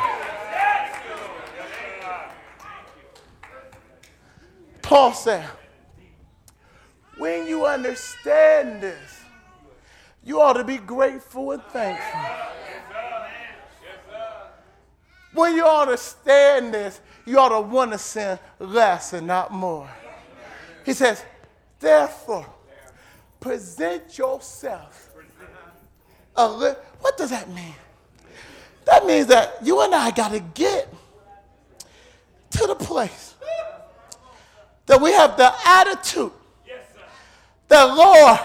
Paul 4.82 5.14
said, 5.14 5.46
when 7.18 7.48
you 7.48 7.66
understand 7.66 8.82
this, 8.82 9.22
you 10.24 10.40
ought 10.40 10.54
to 10.54 10.64
be 10.64 10.78
grateful 10.78 11.52
and 11.52 11.64
thankful. 11.64 12.22
When 15.34 15.56
you 15.56 15.66
understand 15.66 16.74
this, 16.74 17.02
you 17.28 17.38
ought 17.38 17.50
to 17.50 17.62
want 17.62 17.92
to 17.92 17.98
sin 17.98 18.40
less 18.60 19.14
and 19.14 19.28
not 19.28 19.52
more. 19.52 19.90
He 20.86 20.94
says, 20.94 21.24
therefore, 21.80 22.46
present 23.40 24.18
yourself. 24.18 25.12
Li- 26.38 26.74
what 27.02 27.18
does 27.18 27.32
that 27.32 27.50
mean? 27.50 27.76
That 28.86 29.06
means 29.06 29.28
that 29.28 29.58
you 29.62 29.82
and 29.82 29.94
I 29.94 30.12
got 30.12 30.32
to 30.32 30.40
get 30.40 30.92
to 32.52 32.68
the 32.68 32.76
place 32.76 33.36
that 34.86 35.02
we 35.02 35.12
have 35.12 35.36
the 35.36 35.54
attitude 35.66 36.32
that, 37.68 37.84
Lord, 37.84 38.40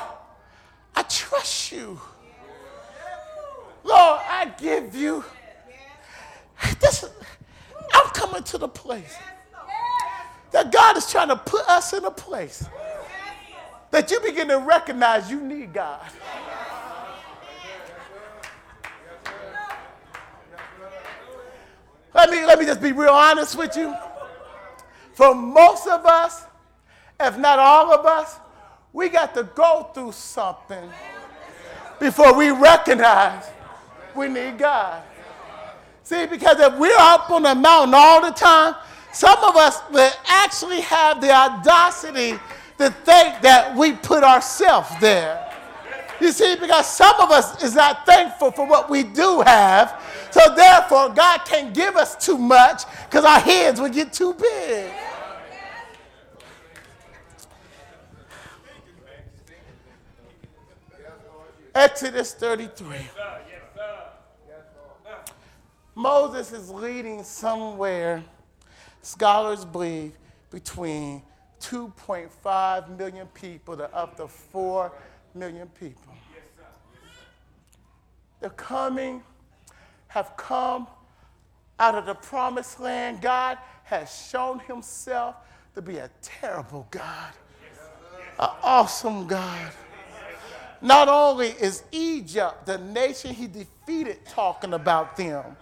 I 0.96 1.02
trust 1.04 1.70
you. 1.70 2.00
Lord, 3.84 4.20
I 4.28 4.52
give 4.58 4.94
you. 4.96 5.24
This, 6.80 7.04
coming 8.32 8.44
to 8.44 8.56
the 8.56 8.68
place 8.68 9.14
that 10.52 10.72
God 10.72 10.96
is 10.96 11.10
trying 11.10 11.28
to 11.28 11.36
put 11.36 11.68
us 11.68 11.92
in 11.92 12.02
a 12.06 12.10
place 12.10 12.64
that 13.90 14.10
you 14.10 14.20
begin 14.20 14.48
to 14.48 14.58
recognize 14.58 15.30
you 15.30 15.38
need 15.38 15.74
God. 15.74 16.00
Let 22.14 22.30
me, 22.30 22.46
let 22.46 22.58
me 22.58 22.64
just 22.64 22.80
be 22.80 22.92
real 22.92 23.10
honest 23.10 23.56
with 23.56 23.76
you. 23.76 23.94
For 25.12 25.34
most 25.34 25.86
of 25.86 26.06
us, 26.06 26.44
if 27.20 27.36
not 27.36 27.58
all 27.58 27.92
of 27.92 28.06
us, 28.06 28.38
we 28.94 29.10
got 29.10 29.34
to 29.34 29.44
go 29.54 29.90
through 29.94 30.12
something 30.12 30.90
before 32.00 32.34
we 32.34 32.50
recognize 32.50 33.44
we 34.14 34.28
need 34.28 34.56
God. 34.56 35.02
See, 36.04 36.26
because 36.26 36.58
if 36.60 36.78
we're 36.78 36.96
up 36.98 37.30
on 37.30 37.44
the 37.44 37.54
mountain 37.54 37.94
all 37.94 38.20
the 38.20 38.32
time, 38.32 38.74
some 39.12 39.38
of 39.44 39.56
us 39.56 39.80
will 39.90 40.10
actually 40.26 40.80
have 40.80 41.20
the 41.20 41.30
audacity 41.30 42.38
to 42.78 42.90
think 42.90 43.40
that 43.42 43.74
we 43.76 43.92
put 43.92 44.24
ourselves 44.24 44.88
there. 45.00 45.48
You 46.20 46.32
see, 46.32 46.56
because 46.56 46.86
some 46.86 47.20
of 47.20 47.30
us 47.30 47.62
is 47.62 47.74
not 47.74 48.06
thankful 48.06 48.52
for 48.52 48.66
what 48.66 48.88
we 48.88 49.02
do 49.02 49.42
have, 49.42 50.00
So 50.32 50.54
therefore, 50.54 51.10
God 51.10 51.44
can't 51.44 51.74
give 51.74 51.94
us 51.94 52.16
too 52.16 52.38
much 52.38 52.84
because 53.04 53.22
our 53.22 53.38
heads 53.38 53.78
would 53.82 53.92
get 53.92 54.14
too 54.14 54.32
big. 54.32 54.90
Exodus 61.74 62.32
33. 62.32 62.96
Moses 65.94 66.52
is 66.52 66.70
leading 66.70 67.22
somewhere, 67.22 68.24
scholars 69.02 69.64
believe, 69.64 70.12
between 70.50 71.22
2.5 71.60 72.98
million 72.98 73.26
people 73.28 73.76
to 73.76 73.94
up 73.94 74.16
to 74.16 74.26
4 74.26 74.92
million 75.34 75.68
people. 75.68 76.12
They're 78.40 78.50
coming, 78.50 79.22
have 80.08 80.36
come 80.36 80.86
out 81.78 81.94
of 81.94 82.06
the 82.06 82.14
promised 82.14 82.80
land. 82.80 83.20
God 83.20 83.58
has 83.84 84.28
shown 84.30 84.58
himself 84.60 85.36
to 85.74 85.82
be 85.82 85.98
a 85.98 86.10
terrible 86.20 86.86
God, 86.90 87.32
an 88.38 88.48
awesome 88.62 89.26
God. 89.26 89.72
Not 90.80 91.08
only 91.08 91.48
is 91.48 91.84
Egypt, 91.92 92.66
the 92.66 92.78
nation 92.78 93.32
he 93.32 93.46
defeated, 93.46 94.24
talking 94.26 94.74
about 94.74 95.16
them, 95.16 95.56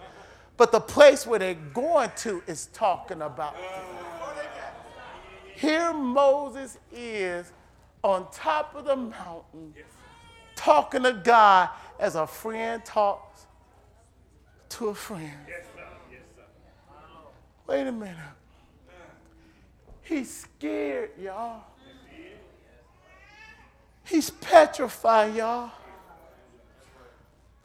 but 0.61 0.71
the 0.71 0.79
place 0.79 1.25
where 1.25 1.39
they're 1.39 1.55
going 1.55 2.11
to 2.15 2.43
is 2.45 2.67
talking 2.67 3.23
about. 3.23 3.55
Here 5.55 5.91
Moses 5.91 6.77
is 6.93 7.51
on 8.03 8.27
top 8.31 8.75
of 8.75 8.85
the 8.85 8.95
mountain 8.95 9.73
talking 10.55 11.01
to 11.01 11.13
God 11.13 11.71
as 11.99 12.13
a 12.13 12.27
friend 12.27 12.85
talks 12.85 13.47
to 14.69 14.89
a 14.89 14.93
friend. 14.93 15.33
Wait 17.65 17.87
a 17.87 17.91
minute. 17.91 18.17
He's 20.03 20.41
scared, 20.41 21.09
y'all. 21.19 21.63
He's 24.03 24.29
petrified, 24.29 25.33
y'all. 25.33 25.71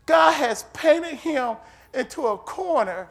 God 0.07 0.33
has 0.33 0.63
painted 0.73 1.17
him 1.17 1.57
into 1.97 2.27
a 2.27 2.39
corner 2.39 3.09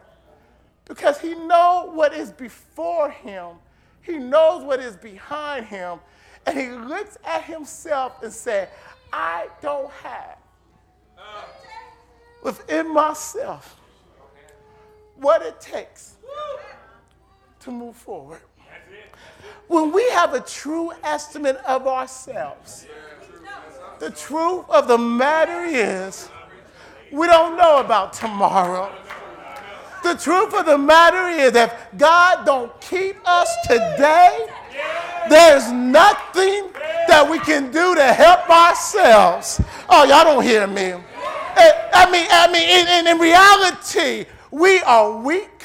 because 0.86 1.20
he 1.20 1.34
knows 1.34 1.94
what 1.94 2.14
is 2.14 2.32
before 2.32 3.10
him. 3.10 3.56
He 4.02 4.18
knows 4.18 4.64
what 4.64 4.80
is 4.80 4.96
behind 4.96 5.66
him. 5.66 6.00
And 6.46 6.58
he 6.58 6.70
looks 6.70 7.18
at 7.26 7.44
himself 7.44 8.22
and 8.22 8.32
says, 8.32 8.70
I 9.12 9.48
don't 9.62 9.92
have 10.04 10.38
within 12.44 12.94
myself 12.94 13.80
what 15.16 15.42
it 15.42 15.60
takes 15.60 16.16
to 17.62 17.72
move 17.72 17.96
forward. 17.96 18.42
When 19.68 19.92
we 19.92 20.08
have 20.12 20.36
a 20.36 20.42
true 20.42 20.92
estimate 21.04 21.58
of 21.68 21.88
ourselves, 21.88 22.86
the 24.00 24.12
truth 24.12 24.66
of 24.70 24.88
the 24.88 24.98
matter 24.98 25.64
is, 25.64 26.30
we 27.16 27.28
don't 27.28 27.56
know 27.58 27.80
about 27.80 28.12
tomorrow. 28.14 28.92
The 30.04 30.16
truth 30.16 30.54
of 30.54 30.66
the 30.66 30.78
matter 30.78 31.30
is, 31.30 31.56
if 31.56 31.74
God 31.98 32.46
don't 32.46 32.80
keep 32.82 33.16
us 33.26 33.50
today, 33.64 34.46
there's 35.30 35.72
nothing 35.72 36.72
that 37.08 37.28
we 37.30 37.40
can 37.40 37.72
do 37.72 37.96
to 37.96 38.04
help 38.04 38.50
ourselves. 38.50 39.62
Oh, 39.90 40.04
y'all 40.04 40.26
don't 40.26 40.44
hear 40.44 40.68
me. 40.68 40.92
Eh, 41.58 41.90
I 41.94 42.12
mean, 42.12 42.28
I 42.30 42.52
mean, 42.52 42.68
in, 42.68 43.08
in 43.08 43.18
reality, 43.18 44.30
we 44.52 44.82
are 44.82 45.18
weak. 45.18 45.64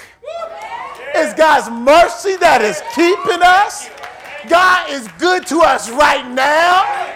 It's 1.15 1.35
God's 1.35 1.69
mercy 1.69 2.37
that 2.37 2.63
is 2.63 2.81
keeping 2.95 3.43
us. 3.43 3.91
God 4.49 4.91
is 4.91 5.09
good 5.19 5.47
to 5.49 5.59
us 5.61 5.91
right 5.91 6.27
now. 6.31 7.11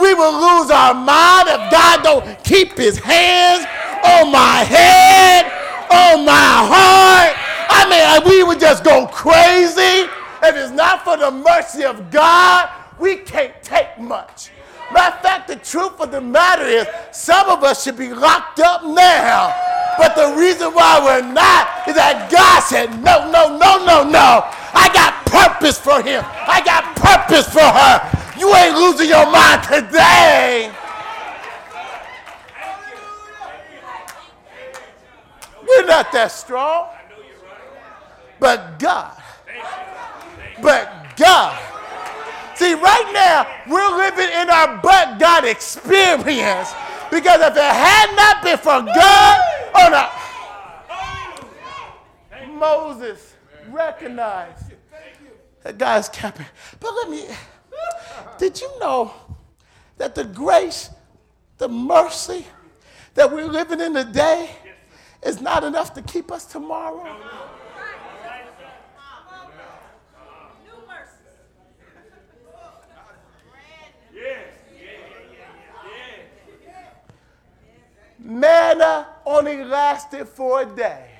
We 0.00 0.14
will 0.14 0.32
lose 0.32 0.70
our 0.70 0.94
mind 0.94 1.48
if 1.48 1.70
God 1.70 2.02
don't 2.02 2.44
keep 2.44 2.76
his 2.76 2.98
hands 2.98 3.66
on 4.04 4.32
my 4.32 4.64
head, 4.64 5.46
on 5.90 6.24
my 6.24 6.32
heart. 6.32 7.34
I 7.68 7.88
mean, 7.90 8.28
we 8.28 8.42
would 8.42 8.60
just 8.60 8.84
go 8.84 9.06
crazy. 9.06 10.08
If 10.42 10.54
it's 10.54 10.72
not 10.72 11.04
for 11.04 11.16
the 11.16 11.30
mercy 11.30 11.84
of 11.84 12.10
God, 12.10 12.68
we 12.98 13.16
can't 13.16 13.54
take 13.62 13.98
much. 13.98 14.50
Matter 14.92 15.16
of 15.16 15.22
fact, 15.22 15.48
the 15.48 15.56
truth 15.56 16.00
of 16.00 16.12
the 16.12 16.20
matter 16.20 16.64
is, 16.64 16.86
some 17.10 17.48
of 17.48 17.64
us 17.64 17.82
should 17.82 17.96
be 17.96 18.12
locked 18.14 18.60
up 18.60 18.84
now. 18.84 19.52
But 19.98 20.14
the 20.14 20.36
reason 20.38 20.72
why 20.72 21.00
we're 21.02 21.32
not 21.32 21.88
is 21.88 21.96
that 21.96 22.30
God 22.30 22.60
said, 22.60 22.90
no, 23.02 23.30
no, 23.30 23.56
no, 23.56 23.84
no, 23.84 24.04
no. 24.08 24.44
I 24.72 24.88
got 24.92 25.26
purpose 25.26 25.78
for 25.78 26.02
him. 26.02 26.22
I 26.24 26.62
got 26.62 26.94
purpose 26.94 27.48
for 27.48 27.64
her. 27.64 28.15
You 28.46 28.54
ain't 28.54 28.76
losing 28.76 29.08
your 29.08 29.28
mind 29.28 29.64
today. 29.64 30.70
We're 35.66 35.84
not 35.84 36.12
that 36.12 36.28
strong. 36.28 36.90
But 38.38 38.78
God. 38.78 39.20
But 40.62 41.16
God. 41.16 41.58
See, 42.54 42.74
right 42.74 43.10
now, 43.12 43.48
we're 43.68 43.96
living 43.96 44.30
in 44.40 44.48
our 44.48 44.78
but 44.80 45.18
God 45.18 45.44
experience. 45.44 46.72
Because 47.10 47.40
if 47.40 47.56
it 47.56 47.74
had 47.74 48.14
not 48.14 48.44
been 48.44 48.58
for 48.58 48.80
God 48.94 49.40
on 49.74 49.92
a 49.92 50.08
Moses 52.52 53.34
recognized 53.70 54.72
that 55.64 55.78
God's 55.78 56.08
capping. 56.10 56.46
But 56.78 56.94
let 56.94 57.10
me, 57.10 57.26
did 58.38 58.60
you 58.60 58.70
know 58.78 59.12
that 59.96 60.14
the 60.14 60.24
grace, 60.24 60.90
the 61.58 61.68
mercy 61.68 62.46
that 63.14 63.30
we're 63.30 63.46
living 63.46 63.80
in 63.80 63.94
today 63.94 64.50
is 65.22 65.40
not 65.40 65.64
enough 65.64 65.94
to 65.94 66.02
keep 66.02 66.30
us 66.30 66.44
tomorrow? 66.44 67.04
Manna 78.18 79.06
only 79.24 79.62
lasted 79.62 80.26
for 80.26 80.62
a 80.62 80.66
day. 80.66 81.10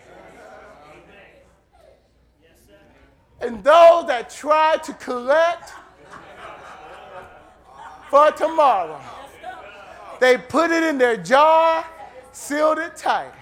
And 3.40 3.62
those 3.62 4.06
that 4.06 4.30
tried 4.30 4.82
to 4.84 4.92
collect 4.94 5.72
for 8.10 8.30
tomorrow, 8.32 9.00
they 10.20 10.38
put 10.38 10.70
it 10.70 10.82
in 10.82 10.98
their 10.98 11.16
jar, 11.16 11.84
sealed 12.32 12.78
it 12.78 12.96
tight. 12.96 13.32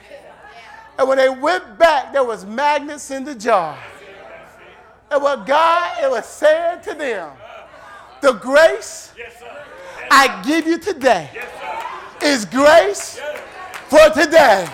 And 0.99 1.09
when 1.09 1.19
they 1.19 1.29
went 1.29 1.79
back, 1.79 2.13
there 2.13 2.25
was 2.25 2.45
magnets 2.45 3.11
in 3.11 3.25
the 3.25 3.35
jar. 3.35 3.77
And 5.11 5.23
what 5.23 5.47
God 5.47 6.03
it 6.03 6.11
was 6.11 6.27
saying 6.27 6.83
to 6.83 6.95
them, 6.95 7.31
the 8.21 8.33
grace 8.33 9.13
I 10.11 10.43
give 10.43 10.67
you 10.67 10.79
today 10.79 11.31
is 12.23 12.45
grace 12.45 13.21
for 13.89 14.09
today. 14.11 14.69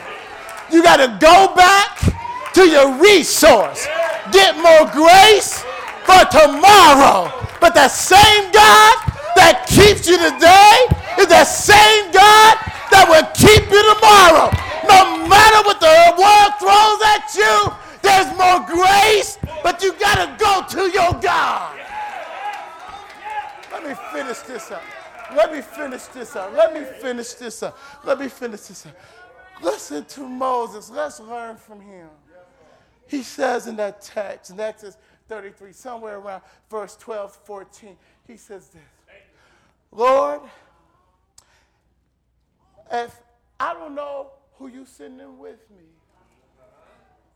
You 0.71 0.83
got 0.83 0.99
to 0.99 1.19
go 1.21 1.55
back 1.55 1.99
to 2.55 2.69
your 2.69 2.95
resource. 3.03 3.87
Get 4.31 4.57
more 4.57 4.89
grace 4.93 5.65
for 6.05 6.25
tomorrow. 6.31 7.33
But 7.61 7.75
the 7.75 7.89
same 7.89 8.53
God 8.53 8.97
that 9.37 9.67
keeps 9.67 10.09
you 10.09 10.17
today 10.17 10.77
is 11.21 11.29
the 11.29 11.45
same 11.45 12.11
God 12.13 12.57
that 12.91 13.07
will 13.09 13.27
keep 13.35 13.65
you 13.71 13.83
tomorrow. 13.95 14.51
No 14.89 15.27
matter 15.29 15.61
what 15.67 15.79
the 15.81 15.95
world 16.19 16.53
throws 16.59 17.01
at 17.15 17.27
you, 17.35 17.81
there's 18.03 18.31
more 18.37 18.65
grace, 18.67 19.39
but 19.63 19.83
you 19.83 19.93
got 19.95 20.19
to 20.19 20.29
go 20.43 20.65
to 20.69 20.91
your 20.91 21.13
God. 21.21 21.79
Let 23.73 23.87
me 23.87 23.95
finish 24.13 24.39
this 24.41 24.71
up. 24.71 24.83
Let 25.35 25.53
me 25.53 25.61
finish 25.61 26.07
this 26.07 26.35
up. 26.35 26.53
Let 26.53 26.75
me 26.75 26.85
finish 27.01 27.35
this 27.35 27.63
up. 27.63 27.79
Let 28.05 28.19
me 28.19 28.29
finish 28.29 28.61
this 28.63 28.87
up. 28.87 28.97
Listen 29.63 30.05
to 30.05 30.29
Moses. 30.29 30.91
Let's 30.91 31.21
learn 31.21 31.57
from 31.57 31.81
him. 31.81 32.09
He 33.07 33.23
says 33.23 33.67
in 33.67 33.77
that 33.77 34.03
text, 34.03 34.51
in 34.51 34.61
Exodus 34.61 34.97
33, 35.29 35.73
somewhere 35.73 36.19
around 36.19 36.43
verse 36.69 36.97
12, 36.97 37.35
14, 37.45 37.97
he 38.27 38.37
says 38.37 38.69
this 38.69 38.83
Lord, 39.93 40.41
if 42.91 43.21
I 43.59 43.75
don't 43.75 43.95
know 43.95 44.31
who 44.55 44.69
you 44.69 44.85
sending 44.87 45.39
with 45.39 45.59
me. 45.71 45.85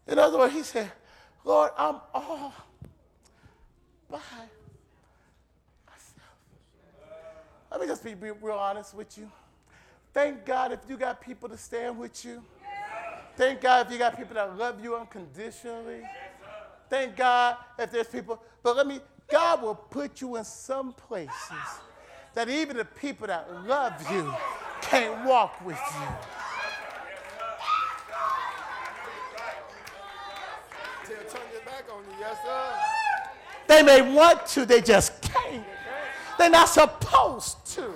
In 0.07 0.19
other 0.19 0.39
words, 0.39 0.53
he 0.53 0.63
said, 0.63 0.91
Lord, 1.45 1.71
I'm 1.77 1.97
all 2.13 2.55
by 4.11 4.19
myself. 5.87 6.35
Let 7.71 7.81
me 7.81 7.87
just 7.87 8.05
be, 8.05 8.15
be 8.15 8.31
real 8.31 8.57
honest 8.57 8.95
with 8.95 9.17
you. 9.19 9.31
Thank 10.13 10.45
God 10.45 10.73
if 10.73 10.81
you 10.89 10.97
got 10.97 11.21
people 11.21 11.49
to 11.49 11.57
stand 11.57 11.99
with 11.99 12.25
you. 12.25 12.43
Thank 13.37 13.61
God 13.61 13.87
if 13.87 13.93
you 13.93 13.99
got 13.99 14.17
people 14.17 14.35
that 14.35 14.57
love 14.57 14.83
you 14.83 14.97
unconditionally. 14.97 16.03
Thank 16.89 17.17
God 17.17 17.57
if 17.79 17.91
there's 17.91 18.07
people, 18.07 18.41
but 18.63 18.77
let 18.77 18.87
me, 18.87 19.01
God 19.29 19.63
will 19.63 19.75
put 19.75 20.21
you 20.21 20.37
in 20.37 20.45
some 20.45 20.93
places 20.93 21.81
that 22.35 22.49
even 22.49 22.77
the 22.77 22.85
people 22.85 23.27
that 23.27 23.49
love 23.67 23.93
you 24.13 24.33
can't 24.83 25.25
walk 25.25 25.65
with 25.65 25.79
you. 25.79 26.07
Till 31.07 31.17
turn 31.31 31.43
your 31.53 31.63
back 31.63 31.85
on 31.93 32.03
you, 32.03 32.17
yes, 32.21 32.37
sir. 32.45 32.73
They 33.67 33.83
may 33.83 34.15
want 34.15 34.47
to, 34.47 34.67
they 34.67 34.81
just 34.81 35.23
can't. 35.23 35.65
They're 36.39 36.51
not 36.51 36.69
supposed 36.69 37.65
to. 37.75 37.93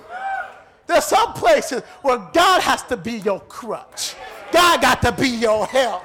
There's 0.87 1.05
some 1.05 1.33
places 1.33 1.83
where 2.01 2.17
God 2.33 2.61
has 2.61 2.81
to 2.83 2.97
be 2.97 3.19
your 3.19 3.41
crutch. 3.41 4.15
God 4.51 4.81
got 4.81 5.01
to 5.03 5.11
be 5.11 5.27
your 5.27 5.67
help. 5.67 6.03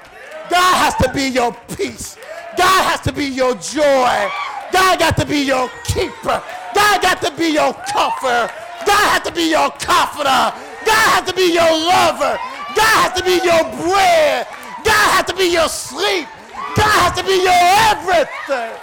God 0.49 0.75
has 0.75 0.95
to 0.95 1.11
be 1.11 1.29
your 1.29 1.53
peace. 1.75 2.17
God 2.55 2.83
has 2.83 3.01
to 3.01 3.11
be 3.11 3.25
your 3.25 3.55
joy. 3.55 4.29
God 4.71 4.99
got 4.99 5.17
to 5.17 5.25
be 5.25 5.39
your 5.39 5.69
keeper. 5.85 6.43
God 6.75 7.01
got 7.01 7.21
to 7.23 7.31
be 7.31 7.47
your 7.55 7.73
comforter. 7.87 8.51
God 8.85 9.05
has 9.15 9.23
to 9.23 9.31
be 9.31 9.49
your 9.49 9.71
confidant. 9.79 10.53
God 10.83 11.07
has 11.15 11.23
to 11.31 11.33
be 11.33 11.53
your 11.55 11.71
lover. 11.71 12.35
God 12.75 12.95
has 12.99 13.13
to 13.15 13.23
be 13.23 13.39
your 13.39 13.63
bread. 13.79 14.45
God 14.83 15.07
has 15.15 15.25
to 15.25 15.35
be 15.35 15.47
your 15.47 15.69
sleep. 15.69 16.27
God 16.75 16.91
has 16.99 17.15
to 17.17 17.23
be 17.23 17.39
your 17.39 17.63
everything. 17.95 18.75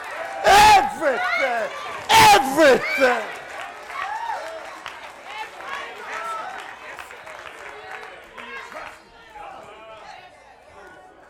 Everything. 0.49 1.69
Everything. 2.33 3.23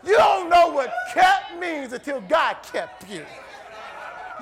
You 0.05 0.17
don't 0.17 0.49
know 0.49 0.69
what 0.69 0.93
kept 1.13 1.59
means 1.59 1.93
until 1.93 2.21
God 2.21 2.57
kept 2.71 3.09
you. 3.09 3.25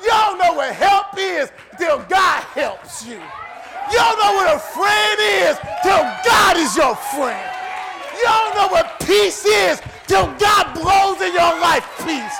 Don't 0.03 0.37
know 0.37 0.53
what 0.53 0.73
help 0.75 1.17
is 1.17 1.51
till 1.77 1.99
God 2.09 2.43
helps 2.53 3.05
you. 3.05 3.19
Don't 3.91 4.17
know 4.19 4.33
what 4.35 4.55
a 4.55 4.59
friend 4.59 5.19
is 5.19 5.57
till 5.83 6.03
God 6.25 6.57
is 6.57 6.75
your 6.75 6.95
friend. 6.95 7.49
Don't 8.23 8.55
know 8.55 8.67
what 8.67 8.99
peace 8.99 9.45
is 9.45 9.81
till 10.07 10.27
God 10.37 10.73
blows 10.73 11.21
in 11.21 11.33
your 11.33 11.59
life 11.59 11.85
peace. 12.05 12.37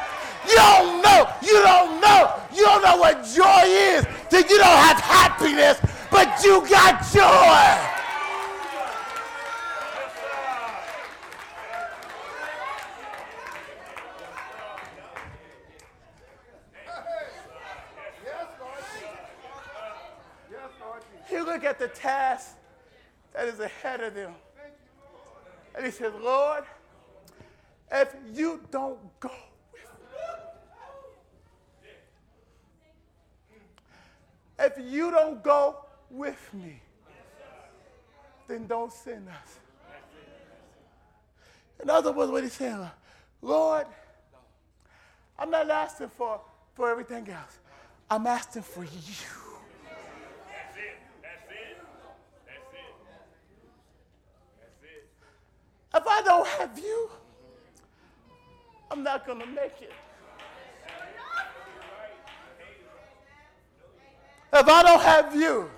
You 0.48 0.56
don't 0.56 1.02
know. 1.02 1.28
You 1.42 1.62
don't 1.62 2.02
know. 2.02 2.34
You 2.54 2.64
don't 2.64 2.84
know 2.84 2.98
what 2.98 3.24
joy 3.24 3.64
is 3.66 4.06
till 4.30 4.42
you 4.42 4.58
don't 4.58 4.82
have 4.88 5.00
happiness, 5.00 5.80
but 6.10 6.44
you 6.44 6.62
got 6.70 7.02
joy. 7.12 7.22
Yes, 18.24 18.48
Lord 18.60 18.84
Jesus. 18.94 19.10
Yes, 20.52 20.70
Lord 20.82 21.02
Jesus. 21.12 21.32
You 21.32 21.41
look 21.52 21.64
at 21.64 21.80
the 21.80 21.88
task 21.88 22.56
that 23.34 23.48
is 23.48 23.60
ahead 23.60 24.02
of 24.02 24.14
them. 24.14 24.34
And 25.76 25.86
he 25.86 25.92
says, 25.92 26.14
Lord, 26.22 26.64
if 27.92 28.16
you 28.34 28.62
don't 28.72 28.98
go 29.20 29.32
with 29.74 29.82
me, 33.52 33.58
if 34.60 34.74
you 34.80 35.12
don't 35.12 35.44
go 35.44 35.86
with 36.10 36.54
me, 36.54 36.82
then 38.48 38.68
don't 38.68 38.92
send 38.92 39.28
us. 39.30 39.60
In 41.82 41.90
other 41.90 42.12
words, 42.12 42.32
what 42.32 42.44
he's 42.44 42.54
saying, 42.54 42.86
Lord, 43.42 43.88
I'm 45.40 45.50
not 45.50 45.70
asking 45.70 46.10
for, 46.10 46.40
for 46.76 46.92
everything 46.92 47.28
else. 47.30 47.58
I'm 48.10 48.28
asking 48.28 48.62
for 48.62 48.84
you. 48.84 48.90
That's 48.90 50.78
it. 50.78 51.00
That's 51.24 51.50
it. 51.50 51.78
That's 52.46 52.70
it. 52.74 52.94
That's 54.60 54.84
it. 54.84 55.02
If 55.94 56.08
I 56.08 56.22
don't 56.22 56.48
have 56.48 56.80
you, 56.80 57.10
I'm 58.90 59.04
not 59.04 59.26
going 59.26 59.40
to 59.40 59.46
make 59.46 59.82
it. 59.82 59.92
If 64.54 64.68
I 64.68 64.84
don't 64.84 65.02
have 65.02 65.36
you, 65.36 65.70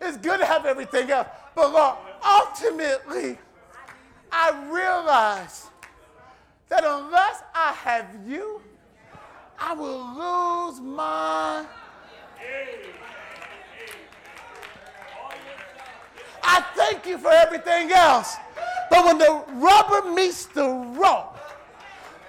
it's 0.00 0.16
good 0.16 0.40
to 0.40 0.46
have 0.46 0.66
everything 0.66 1.10
else. 1.10 1.28
But 1.54 1.72
Lord, 1.72 1.96
ultimately, 2.26 3.38
I 4.30 4.50
realize 4.70 5.68
that 6.68 6.84
unless 6.84 7.42
I 7.54 7.72
have 7.72 8.06
you, 8.26 8.62
I 9.58 9.74
will 9.74 10.70
lose 10.70 10.80
my. 10.80 11.66
I 16.42 16.60
thank 16.74 17.06
you 17.06 17.18
for 17.18 17.30
everything 17.30 17.92
else. 17.92 18.36
But 18.92 19.06
when 19.06 19.16
the 19.16 19.42
rubber 19.54 20.10
meets 20.10 20.44
the 20.44 20.68
road, 20.68 21.30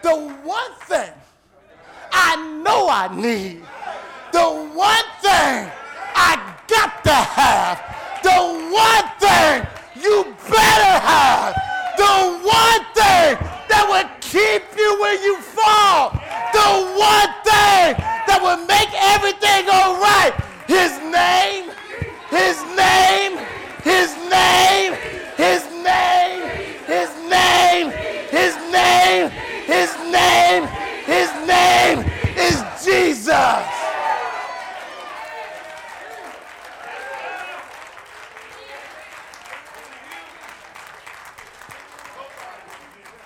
the 0.01 0.15
one 0.43 0.73
thing 0.87 1.11
I 2.13 2.37
know 2.63 2.87
I 2.87 3.13
need, 3.13 3.63
the 4.31 4.47
one 4.71 5.07
thing 5.19 5.69
I 6.15 6.55
got 6.69 7.03
to 7.03 7.11
have, 7.11 7.77
the 8.23 8.39
one 8.71 9.07
thing 9.19 9.67
you 10.01 10.23
better 10.47 10.95
have, 11.03 11.53
the 11.97 12.15
one 12.47 12.83
thing 12.95 13.35
that 13.67 13.83
will 13.91 14.09
keep 14.21 14.63
you 14.79 15.01
when 15.01 15.21
you 15.21 15.35
fall, 15.41 16.11
the 16.55 16.69
one 16.95 17.31
thing 17.43 17.99
that 18.23 18.39
will 18.41 18.63
make 18.71 18.87
everything 19.11 19.67
all 19.67 19.99
right. 19.99 20.31
His 20.65 20.95
name, 21.11 21.75
his 22.31 22.55
name, 22.71 23.35
his 23.83 24.15
name, 24.31 24.95
his 25.35 25.67
name, 25.83 26.41
his 26.87 27.09
name, 27.29 27.91
his 28.31 28.55
name, 28.71 29.29
his 29.83 30.13
name, 30.13 30.63
his 31.05 31.29
name 31.45 31.99
is 32.37 32.63
Jesus. 32.85 33.65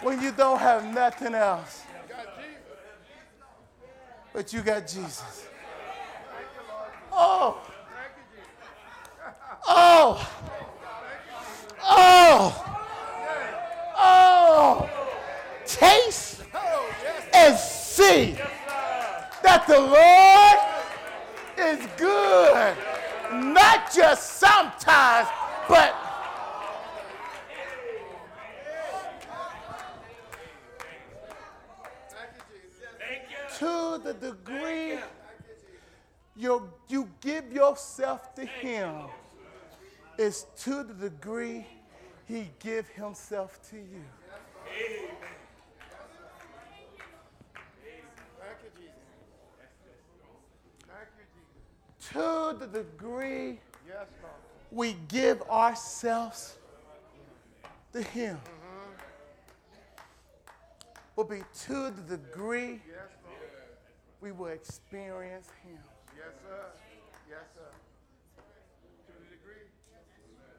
When 0.01 0.21
you 0.21 0.31
don't 0.31 0.59
have 0.59 0.83
nothing 0.93 1.35
else, 1.35 1.83
but 4.33 4.51
you 4.51 4.61
got 4.61 4.87
Jesus. 4.87 5.47
Oh. 7.11 7.61
Oh. 9.67 10.29
Oh. 11.83 12.65
Oh. 13.99 14.89
Taste 15.65 16.36
and 17.33 17.57
see 17.57 18.37
that 19.43 19.65
the 19.67 19.79
Lord 19.79 20.59
is 21.57 21.87
good. 21.97 22.75
Not 23.33 23.91
just 23.93 24.37
sometimes, 24.37 25.27
but 25.67 25.95
to 33.57 33.99
the 34.03 34.13
degree 34.13 34.99
you, 36.35 36.69
give 37.21 37.51
yourself 37.51 38.35
to 38.35 38.45
him 38.45 39.07
is 40.17 40.45
to 40.57 40.83
the 40.83 40.93
degree 41.09 41.65
he 42.27 42.49
give 42.59 42.87
himself 42.89 43.59
to 43.69 43.77
you. 43.77 44.03
Thank 44.65 44.85
you, 48.63 48.69
Jesus. 48.77 48.93
Thank 50.87 51.09
you, 51.17 51.25
Jesus. 51.33 51.96
To 52.13 52.55
the 52.59 52.67
degree 52.67 53.59
Yes, 53.87 54.07
we 54.71 54.95
give 55.07 55.41
ourselves 55.43 56.55
to 57.93 58.01
him 58.01 58.37
will 61.15 61.23
be 61.23 61.41
to 61.65 61.91
the 61.91 62.17
degree 62.17 62.81
Yes, 62.87 63.09
we 64.21 64.31
will 64.31 64.47
experience 64.47 65.47
him. 65.63 65.77
Yes, 66.15 66.27
sir. 66.43 66.65
Yes, 67.29 67.39
sir. 67.55 68.41
To 69.07 69.13
the 69.13 69.29
degree. 69.35 69.67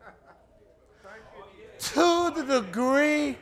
Thank 1.02 1.22
you, 1.56 2.34
To 2.34 2.42
the 2.46 2.60
degree 2.60 3.36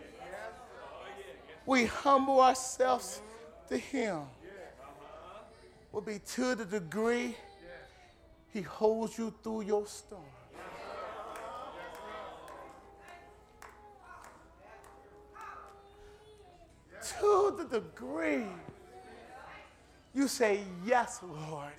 we 1.67 1.87
humble 1.87 2.41
ourselves 2.41 3.21
to 3.69 3.77
him 3.77 4.21
will 5.93 6.01
be 6.01 6.21
to 6.35 6.55
the 6.55 6.65
degree 6.65 7.37
he 8.57 8.63
holds 8.63 9.19
you 9.19 9.35
through 9.43 9.61
your 9.61 9.87
storm. 9.87 10.23
to 17.21 17.55
the 17.57 17.81
degree 17.81 18.47
you 20.15 20.27
say, 20.27 20.61
Yes, 20.87 21.21
Lord, 21.23 21.73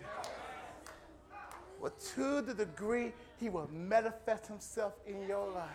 well, 1.81 1.91
to 2.15 2.41
the 2.41 2.53
degree 2.53 3.11
he 3.39 3.49
will 3.49 3.69
manifest 3.73 4.45
himself 4.45 4.93
in 5.07 5.27
your 5.27 5.49
life. 5.49 5.67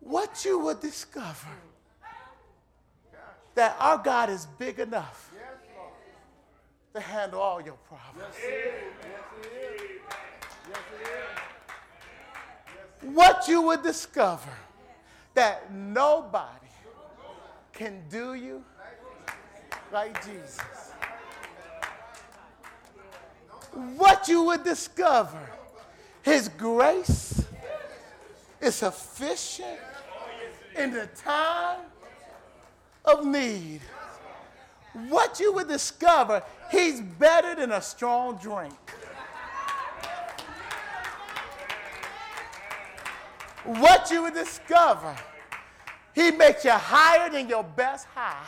What 0.00 0.44
you 0.44 0.58
will 0.58 0.74
discover 0.74 1.56
that 3.54 3.76
our 3.78 3.98
God 3.98 4.30
is 4.30 4.46
big 4.58 4.78
enough 4.78 5.30
to 6.94 7.00
handle 7.00 7.40
all 7.40 7.60
your 7.60 7.76
problems. 7.88 8.34
What 13.02 13.48
you 13.48 13.62
would 13.62 13.82
discover 13.82 14.50
that 15.34 15.72
nobody 15.72 16.66
can 17.72 18.02
do 18.08 18.34
you 18.34 18.62
like 19.92 20.24
Jesus. 20.24 20.60
What 23.96 24.28
you 24.28 24.42
would 24.44 24.64
discover, 24.64 25.50
His 26.22 26.48
grace 26.48 27.44
is 28.60 28.74
sufficient 28.76 29.78
in 30.76 30.92
the 30.92 31.06
time 31.16 31.80
of 33.04 33.24
need. 33.24 33.80
What 35.08 35.40
you 35.40 35.52
would 35.54 35.68
discover, 35.68 36.42
He's 36.70 37.00
better 37.00 37.54
than 37.54 37.72
a 37.72 37.82
strong 37.82 38.36
drink. 38.36 38.74
What 43.64 44.10
you 44.10 44.22
would 44.22 44.34
discover, 44.34 45.16
He 46.14 46.30
makes 46.30 46.64
you 46.64 46.72
higher 46.72 47.30
than 47.30 47.48
your 47.48 47.64
best 47.64 48.06
high 48.14 48.44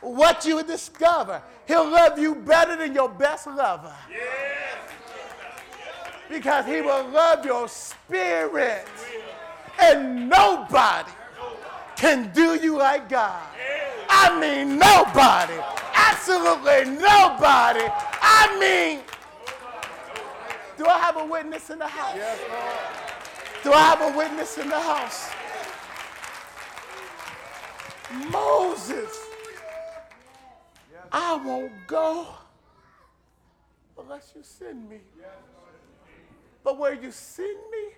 what 0.00 0.44
you 0.46 0.56
would 0.56 0.66
discover. 0.66 1.42
He'll 1.66 1.88
love 1.88 2.18
you 2.18 2.34
better 2.34 2.76
than 2.76 2.94
your 2.94 3.08
best 3.08 3.46
lover. 3.46 3.94
Because 6.28 6.66
he 6.66 6.80
will 6.80 7.08
love 7.08 7.44
your 7.44 7.68
spirit. 7.68 8.86
And 9.80 10.28
nobody 10.28 11.10
can 12.00 12.32
do 12.32 12.54
you 12.54 12.78
like 12.78 13.10
God. 13.10 13.46
I 14.08 14.40
mean, 14.40 14.78
nobody. 14.78 15.60
Absolutely 15.94 16.96
nobody. 16.96 17.84
I 18.22 18.56
mean, 18.58 19.00
do 20.78 20.86
I 20.86 20.98
have 20.98 21.18
a 21.18 21.26
witness 21.26 21.68
in 21.68 21.78
the 21.78 21.86
house? 21.86 22.16
Do 23.62 23.72
I 23.74 23.82
have 23.82 24.00
a 24.00 24.16
witness 24.16 24.56
in 24.56 24.68
the 24.70 24.80
house? 24.80 25.30
Moses 28.30 29.16
I 31.12 31.34
won't 31.36 31.72
go 31.86 32.26
unless 33.98 34.32
you 34.34 34.42
send 34.42 34.88
me. 34.88 34.98
But 36.62 36.78
where 36.78 36.94
you 36.94 37.10
send 37.10 37.58
me, 37.70 37.94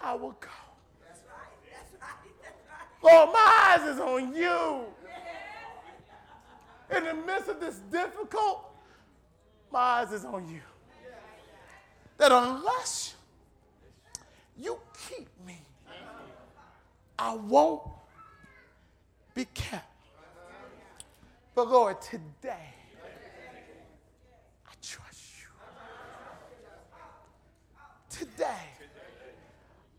I 0.00 0.14
will 0.14 0.36
go. 0.40 0.67
Oh, 3.10 3.14
Lord, 3.14 3.32
my 3.32 3.76
eyes 3.78 3.94
is 3.94 4.00
on 4.00 4.34
you. 4.34 4.84
In 6.96 7.04
the 7.04 7.14
midst 7.14 7.48
of 7.48 7.60
this 7.60 7.78
difficult, 7.90 8.70
my 9.70 9.78
eyes 9.78 10.12
is 10.12 10.24
on 10.24 10.48
you. 10.48 10.60
That 12.16 12.32
unless 12.32 13.14
you 14.56 14.78
keep 15.08 15.28
me, 15.46 15.58
I 17.18 17.34
won't 17.34 17.82
be 19.34 19.46
kept. 19.54 19.84
But 21.54 21.68
Lord, 21.68 22.00
today, 22.00 22.74
I 24.66 24.72
trust 24.82 25.22
you. 25.38 25.46
Today, 28.10 28.46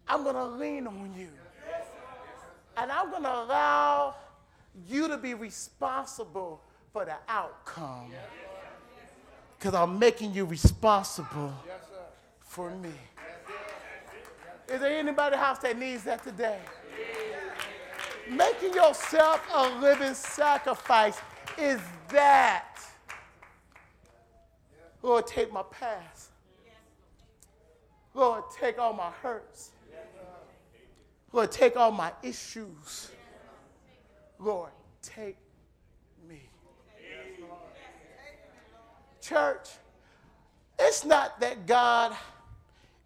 I'm 0.07 0.23
going 0.23 0.35
to 0.35 0.45
lean 0.45 0.87
on 0.87 1.13
you. 1.17 1.29
And 2.79 2.91
I'm 2.91 3.11
going 3.11 3.23
to 3.23 3.33
allow 3.33 4.15
you 4.87 5.09
to 5.09 5.17
be 5.17 5.33
responsible 5.33 6.61
for 6.93 7.03
the 7.03 7.15
outcome. 7.27 8.11
Because 9.57 9.73
I'm 9.73 9.99
making 9.99 10.33
you 10.33 10.45
responsible 10.45 11.53
for 12.39 12.71
me. 12.71 12.93
Is 14.69 14.79
there 14.79 14.97
anybody 14.97 15.35
else 15.35 15.59
that 15.59 15.77
needs 15.77 16.03
that 16.05 16.23
today? 16.23 16.59
Making 18.29 18.73
yourself 18.73 19.45
a 19.53 19.67
living 19.81 20.13
sacrifice 20.13 21.17
is 21.57 21.81
that? 22.09 22.77
Lord, 25.01 25.27
take 25.27 25.51
my 25.51 25.63
past. 25.63 26.29
Lord, 28.13 28.43
take 28.57 28.79
all 28.79 28.93
my 28.93 29.09
hurts. 29.21 29.71
Lord, 31.31 31.51
take 31.51 31.77
all 31.77 31.91
my 31.91 32.11
issues. 32.23 33.11
Lord, 34.39 34.71
take 35.01 35.37
me. 36.27 36.49
Church, 39.21 39.69
it's 40.79 41.05
not 41.05 41.39
that 41.39 41.67
God 41.67 42.15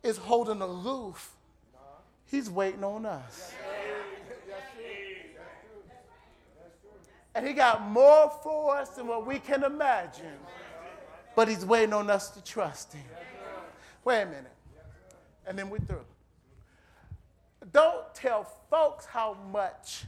is 0.03 0.17
holding 0.17 0.61
aloof, 0.61 1.35
He's 2.25 2.49
waiting 2.49 2.83
on 2.83 3.05
us. 3.05 3.53
And 7.35 7.47
he 7.47 7.53
got 7.53 7.81
more 7.81 8.31
for 8.43 8.77
us 8.77 8.89
than 8.89 9.07
what 9.07 9.25
we 9.25 9.39
can 9.39 9.63
imagine. 9.63 10.37
But 11.35 11.47
he's 11.47 11.65
waiting 11.65 11.93
on 11.93 12.09
us 12.09 12.29
to 12.31 12.43
trust 12.43 12.93
him. 12.93 13.03
Wait 14.05 14.21
a 14.21 14.25
minute. 14.25 14.51
And 15.47 15.57
then 15.57 15.69
we're 15.69 15.79
through. 15.79 16.05
Don't 17.71 18.13
tell 18.13 18.43
folks 18.69 19.05
how 19.05 19.37
much 19.51 20.05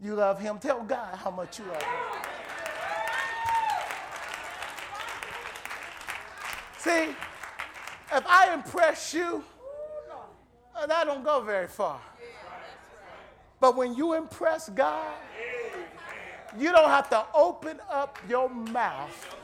you 0.00 0.14
love 0.14 0.40
him. 0.40 0.58
Tell 0.58 0.82
God 0.82 1.16
how 1.16 1.30
much 1.30 1.58
you 1.58 1.64
love 1.64 1.82
him. 1.82 1.90
See, 6.78 7.14
if 8.12 8.24
I 8.26 8.52
impress 8.54 9.14
you, 9.14 9.42
that 10.86 11.04
don't 11.04 11.24
go 11.24 11.40
very 11.40 11.66
far. 11.66 12.00
But 13.58 13.76
when 13.76 13.94
you 13.94 14.12
impress 14.12 14.68
God, 14.68 15.14
you 16.58 16.70
don't 16.70 16.90
have 16.90 17.08
to 17.10 17.24
open 17.34 17.80
up 17.90 18.18
your 18.28 18.48
mouth. 18.48 19.36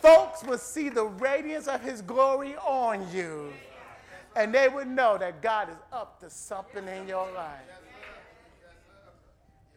Folks 0.00 0.42
will 0.44 0.58
see 0.58 0.88
the 0.88 1.04
radiance 1.04 1.66
of 1.68 1.80
his 1.82 2.00
glory 2.02 2.56
on 2.56 3.06
you, 3.12 3.52
and 4.36 4.54
they 4.54 4.68
would 4.68 4.88
know 4.88 5.18
that 5.18 5.42
God 5.42 5.68
is 5.70 5.76
up 5.92 6.20
to 6.20 6.30
something 6.30 6.86
in 6.88 7.08
your 7.08 7.30
life. 7.32 7.60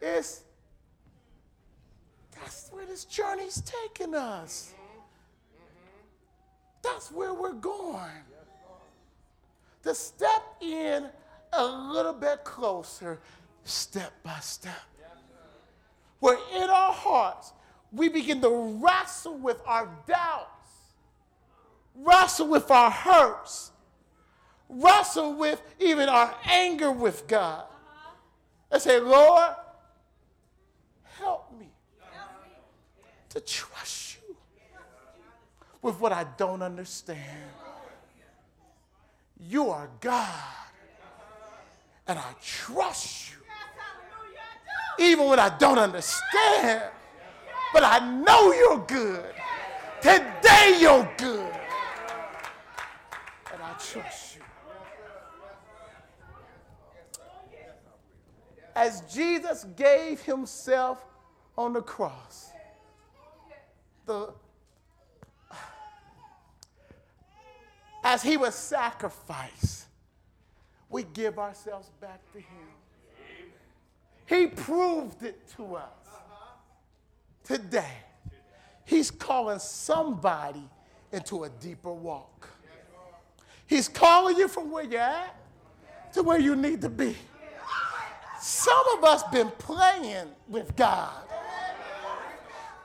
It's 0.00 0.42
that's 2.32 2.68
where 2.70 2.84
this 2.86 3.04
journey's 3.04 3.62
taking 3.62 4.14
us. 4.14 4.74
That's 6.82 7.10
where 7.10 7.32
we're 7.32 7.52
going. 7.52 8.22
To 9.84 9.94
step 9.94 10.42
in 10.60 11.08
a 11.52 11.64
little 11.64 12.12
bit 12.12 12.44
closer, 12.44 13.20
step 13.64 14.12
by 14.22 14.38
step 14.40 14.74
where 16.20 16.38
in 16.54 16.68
our 16.68 16.92
hearts 16.92 17.52
we 17.92 18.08
begin 18.08 18.40
to 18.40 18.80
wrestle 18.82 19.38
with 19.38 19.60
our 19.66 19.88
doubts, 20.06 20.70
wrestle 21.94 22.48
with 22.48 22.70
our 22.70 22.90
hurts, 22.90 23.70
wrestle 24.68 25.34
with 25.34 25.62
even 25.78 26.08
our 26.08 26.34
anger 26.44 26.90
with 26.90 27.26
God, 27.26 27.64
and 28.70 28.82
say, 28.82 28.98
Lord, 29.00 29.54
help 31.18 31.52
me 31.58 31.68
to 33.30 33.40
trust 33.40 34.18
you 34.28 34.36
with 35.82 36.00
what 36.00 36.12
I 36.12 36.24
don't 36.36 36.62
understand. 36.62 37.20
You 39.38 39.70
are 39.70 39.88
God, 40.00 40.30
and 42.06 42.18
I 42.18 42.34
trust 42.42 43.30
you 43.30 43.36
even 44.98 45.26
when 45.26 45.38
I 45.38 45.50
don't 45.58 45.78
understand. 45.78 46.82
But 47.72 47.84
I 47.84 47.98
know 47.98 48.52
you're 48.52 48.78
good. 48.86 49.34
Today 50.00 50.78
you're 50.80 51.08
good. 51.18 51.52
And 53.52 53.62
I 53.62 53.72
trust 53.72 54.36
you. 54.36 54.42
As 58.76 59.00
Jesus 59.12 59.64
gave 59.74 60.20
himself 60.20 61.02
on 61.56 61.72
the 61.72 61.80
cross, 61.80 62.50
the 64.04 64.34
as 68.04 68.22
he 68.22 68.36
was 68.36 68.54
sacrificed, 68.54 69.86
we 70.90 71.04
give 71.04 71.38
ourselves 71.38 71.90
back 72.02 72.20
to 72.32 72.38
him. 72.38 72.68
He 74.26 74.46
proved 74.46 75.22
it 75.22 75.48
to 75.56 75.76
us. 75.76 75.90
Today, 77.44 77.94
he's 78.84 79.10
calling 79.10 79.58
somebody 79.58 80.68
into 81.12 81.44
a 81.44 81.48
deeper 81.48 81.92
walk. 81.92 82.48
He's 83.66 83.88
calling 83.88 84.36
you 84.36 84.48
from 84.48 84.70
where 84.70 84.84
you're 84.84 85.00
at 85.00 85.34
to 86.12 86.22
where 86.22 86.38
you 86.38 86.54
need 86.54 86.82
to 86.82 86.90
be. 86.90 87.16
Some 88.46 88.86
of 88.96 89.02
us 89.02 89.24
been 89.32 89.50
playing 89.58 90.28
with 90.46 90.76
God. 90.76 91.10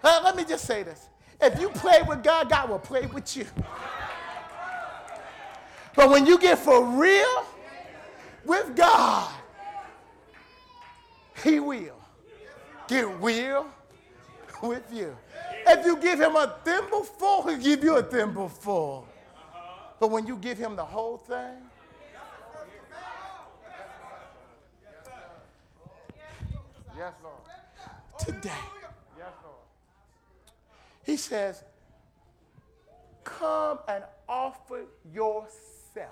Uh, 0.03 0.19
let 0.23 0.35
me 0.35 0.43
just 0.43 0.65
say 0.65 0.81
this. 0.81 1.07
If 1.39 1.61
you 1.61 1.69
play 1.69 2.01
with 2.01 2.23
God, 2.23 2.49
God 2.49 2.67
will 2.67 2.79
play 2.79 3.05
with 3.05 3.37
you. 3.37 3.45
But 5.95 6.09
when 6.09 6.25
you 6.25 6.39
get 6.39 6.57
for 6.57 6.83
real 6.83 7.45
with 8.43 8.75
God, 8.75 9.31
He 11.43 11.59
will 11.59 12.01
get 12.87 13.07
real 13.21 13.67
with 14.63 14.91
you. 14.91 15.15
If 15.67 15.85
you 15.85 15.95
give 15.97 16.19
Him 16.19 16.37
a 16.37 16.55
thimble 16.63 17.03
full, 17.03 17.47
He'll 17.47 17.59
give 17.59 17.83
you 17.83 17.97
a 17.97 18.01
thimble 18.01 18.49
full. 18.49 19.07
But 19.99 20.09
when 20.09 20.25
you 20.25 20.37
give 20.37 20.57
Him 20.57 20.75
the 20.75 20.85
whole 20.85 21.17
thing, 21.17 21.57
Yes, 27.01 27.13
Lord. 27.23 27.35
today, 28.19 28.51
Yes, 29.17 29.33
Lord. 29.43 29.55
He 31.03 31.17
says, 31.17 31.63
Come 33.23 33.79
and 33.87 34.03
offer 34.29 34.83
yourself. 35.11 36.11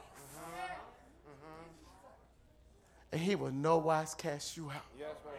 And 3.11 3.21
he 3.21 3.35
will 3.35 3.51
no 3.51 3.77
wise 3.77 4.15
cast 4.15 4.57
you 4.57 4.71
out. 4.71 4.81
Yes, 4.97 5.09
Lord. 5.23 5.37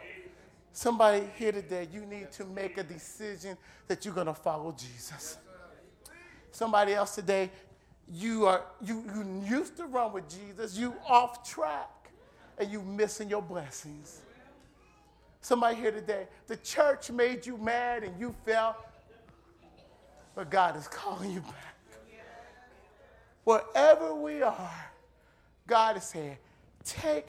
Somebody 0.71 1.25
here 1.35 1.51
today, 1.51 1.85
you 1.91 2.05
need 2.05 2.31
to 2.31 2.45
make 2.45 2.77
a 2.77 2.83
decision 2.83 3.57
that 3.89 4.05
you're 4.05 4.13
going 4.13 4.27
to 4.27 4.33
follow 4.33 4.71
Jesus. 4.71 5.37
Somebody 6.51 6.93
else 6.93 7.15
today, 7.15 7.51
you 8.09 8.45
are 8.45 8.63
you, 8.81 9.03
you 9.13 9.57
used 9.57 9.75
to 9.75 9.85
run 9.85 10.13
with 10.13 10.29
Jesus, 10.29 10.77
you 10.77 10.95
off 11.05 11.45
track, 11.45 12.09
and 12.57 12.71
you 12.71 12.81
missing 12.81 13.29
your 13.29 13.41
blessings. 13.41 14.21
Somebody 15.41 15.75
here 15.75 15.91
today, 15.91 16.27
the 16.47 16.55
church 16.57 17.09
made 17.09 17.45
you 17.45 17.57
mad 17.57 18.03
and 18.03 18.19
you 18.19 18.35
fell, 18.45 18.77
but 20.35 20.49
God 20.51 20.77
is 20.77 20.87
calling 20.91 21.31
you 21.31 21.41
back. 21.41 21.75
Wherever 23.43 24.13
we 24.13 24.43
are, 24.43 24.85
God 25.65 25.97
is 25.97 26.03
saying, 26.03 26.37
take 26.85 27.25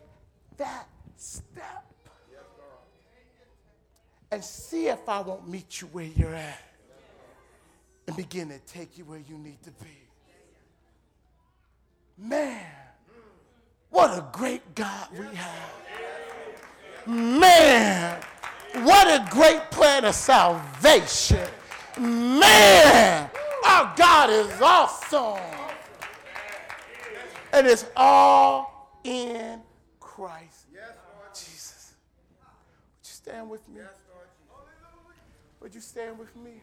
that 0.58 0.86
step 1.16 1.86
and 4.30 4.44
see 4.44 4.88
if 4.88 5.08
I 5.08 5.20
won't 5.20 5.48
meet 5.48 5.80
you 5.80 5.86
where 5.88 6.04
you're 6.04 6.34
at 6.34 6.60
and 8.06 8.16
begin 8.16 8.48
to 8.50 8.58
take 8.60 8.98
you 8.98 9.04
where 9.06 9.20
you 9.26 9.38
need 9.38 9.62
to 9.62 9.70
be. 9.70 9.88
Man, 12.18 12.64
what 13.88 14.10
a 14.10 14.24
great 14.32 14.74
God 14.74 15.08
we 15.12 15.24
have. 15.34 15.72
Man, 17.06 18.20
what 18.74 19.08
a 19.08 19.26
great 19.30 19.70
plan 19.70 20.04
of 20.04 20.14
salvation. 20.14 21.48
Man, 21.98 23.28
our 23.66 23.92
God 23.96 24.30
is 24.30 24.60
awesome. 24.60 25.42
And 27.52 27.66
it's 27.66 27.86
all 27.96 28.98
in 29.04 29.60
Christ 30.00 30.66
Jesus. 31.34 31.94
Would 33.00 33.04
you 33.04 33.12
stand 33.12 33.50
with 33.50 33.68
me? 33.68 33.80
Would 35.60 35.74
you 35.74 35.80
stand 35.80 36.18
with 36.18 36.36
me? 36.36 36.62